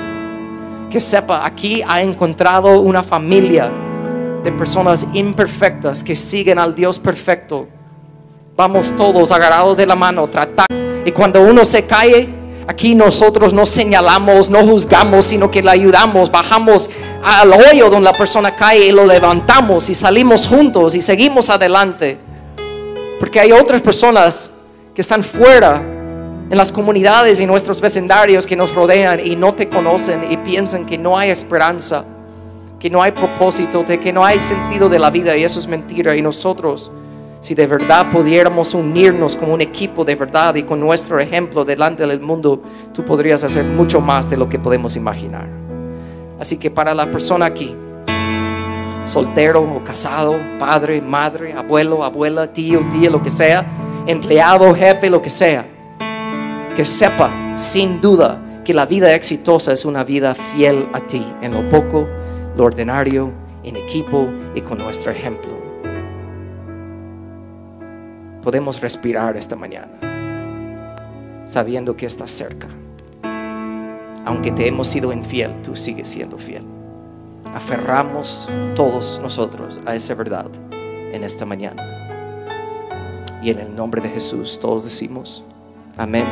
que 0.89 0.99
sepa, 0.99 1.45
aquí 1.45 1.81
ha 1.85 2.01
encontrado 2.01 2.79
una 2.79 3.03
familia 3.03 3.71
de 4.43 4.51
personas 4.51 5.07
imperfectas 5.13 6.03
que 6.03 6.15
siguen 6.15 6.59
al 6.59 6.75
Dios 6.75 6.99
perfecto. 6.99 7.67
Vamos 8.55 8.95
todos 8.95 9.31
agarrados 9.31 9.75
de 9.77 9.85
la 9.85 9.95
mano, 9.95 10.27
tratar. 10.27 10.67
Y 11.05 11.11
cuando 11.11 11.41
uno 11.41 11.65
se 11.65 11.85
cae, 11.85 12.27
aquí 12.67 12.95
nosotros 12.95 13.53
no 13.53 13.65
señalamos, 13.65 14.49
no 14.49 14.65
juzgamos, 14.65 15.25
sino 15.25 15.51
que 15.51 15.61
le 15.61 15.71
ayudamos, 15.71 16.31
bajamos 16.31 16.89
al 17.23 17.51
hoyo 17.53 17.89
donde 17.89 18.05
la 18.11 18.17
persona 18.17 18.55
cae 18.55 18.87
y 18.87 18.91
lo 18.91 19.05
levantamos 19.05 19.89
y 19.89 19.95
salimos 19.95 20.47
juntos 20.47 20.95
y 20.95 21.01
seguimos 21.01 21.49
adelante. 21.49 22.17
Porque 23.19 23.39
hay 23.39 23.51
otras 23.51 23.81
personas 23.81 24.49
que 24.93 25.01
están 25.01 25.23
fuera 25.23 25.81
en 26.49 26.57
las 26.57 26.71
comunidades 26.71 27.39
y 27.39 27.45
nuestros 27.45 27.81
vecindarios 27.81 28.45
que 28.45 28.55
nos 28.55 28.73
rodean 28.75 29.25
y 29.25 29.35
no 29.35 29.53
te 29.53 29.69
conocen 29.69 30.31
y 30.31 30.37
piensan 30.37 30.85
que 30.85 30.97
no 30.97 31.17
hay 31.17 31.31
esperanza, 31.31 32.05
que 32.79 32.89
no 32.89 33.01
hay 33.01 33.11
propósito, 33.11 33.83
que 33.85 34.13
no 34.13 34.23
hay 34.23 34.39
sentido 34.39 34.87
de 34.89 34.99
la 34.99 35.09
vida 35.09 35.35
y 35.35 35.43
eso 35.43 35.59
es 35.59 35.67
mentira. 35.67 36.15
Y 36.15 36.21
nosotros 36.21 36.91
si 37.43 37.55
de 37.55 37.67
verdad 37.67 38.09
pudiéramos 38.09 38.73
unirnos 38.73 39.35
como 39.35 39.53
un 39.53 39.59
equipo 39.59 40.05
de 40.05 40.15
verdad 40.15 40.55
y 40.55 40.63
con 40.63 40.79
nuestro 40.79 41.19
ejemplo 41.19 41.65
delante 41.65 42.07
del 42.07 42.21
mundo, 42.21 42.63
tú 42.93 43.03
podrías 43.03 43.43
hacer 43.43 43.65
mucho 43.65 43.99
más 43.99 44.29
de 44.29 44.37
lo 44.37 44.47
que 44.47 44.59
podemos 44.59 44.95
imaginar. 44.95 45.49
Así 46.39 46.55
que 46.55 46.71
para 46.71 46.95
la 46.95 47.11
persona 47.11 47.47
aquí, 47.47 47.75
soltero 49.03 49.61
o 49.61 49.83
casado, 49.83 50.37
padre, 50.57 51.01
madre, 51.01 51.51
abuelo, 51.51 52.05
abuela, 52.05 52.47
tío, 52.53 52.79
tía, 52.89 53.09
lo 53.09 53.21
que 53.21 53.29
sea, 53.29 53.65
empleado, 54.07 54.73
jefe, 54.73 55.09
lo 55.09 55.21
que 55.21 55.29
sea, 55.29 55.65
que 56.77 56.85
sepa 56.85 57.29
sin 57.55 57.99
duda 57.99 58.61
que 58.63 58.73
la 58.73 58.85
vida 58.85 59.13
exitosa 59.13 59.73
es 59.73 59.83
una 59.83 60.05
vida 60.05 60.33
fiel 60.33 60.87
a 60.93 61.01
ti, 61.01 61.21
en 61.41 61.53
lo 61.53 61.67
poco, 61.67 62.07
lo 62.55 62.63
ordinario, 62.63 63.31
en 63.65 63.75
equipo 63.75 64.29
y 64.55 64.61
con 64.61 64.77
nuestro 64.77 65.11
ejemplo 65.11 65.52
podemos 68.43 68.81
respirar 68.81 69.37
esta 69.37 69.55
mañana, 69.55 69.87
sabiendo 71.45 71.95
que 71.95 72.05
estás 72.05 72.29
cerca. 72.29 72.67
Aunque 74.25 74.51
te 74.51 74.67
hemos 74.67 74.87
sido 74.87 75.13
infiel, 75.13 75.61
tú 75.63 75.75
sigues 75.75 76.09
siendo 76.09 76.37
fiel. 76.37 76.63
Aferramos 77.53 78.49
todos 78.75 79.19
nosotros 79.21 79.79
a 79.85 79.95
esa 79.95 80.13
verdad 80.13 80.47
en 81.11 81.23
esta 81.23 81.45
mañana. 81.45 81.81
Y 83.41 83.51
en 83.51 83.59
el 83.59 83.75
nombre 83.75 84.01
de 84.01 84.09
Jesús 84.09 84.59
todos 84.59 84.85
decimos 84.85 85.43
amén 85.97 86.25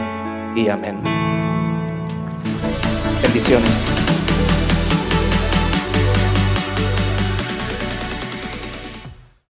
y 0.56 0.68
amén. 0.68 0.98
Bendiciones. 3.22 4.01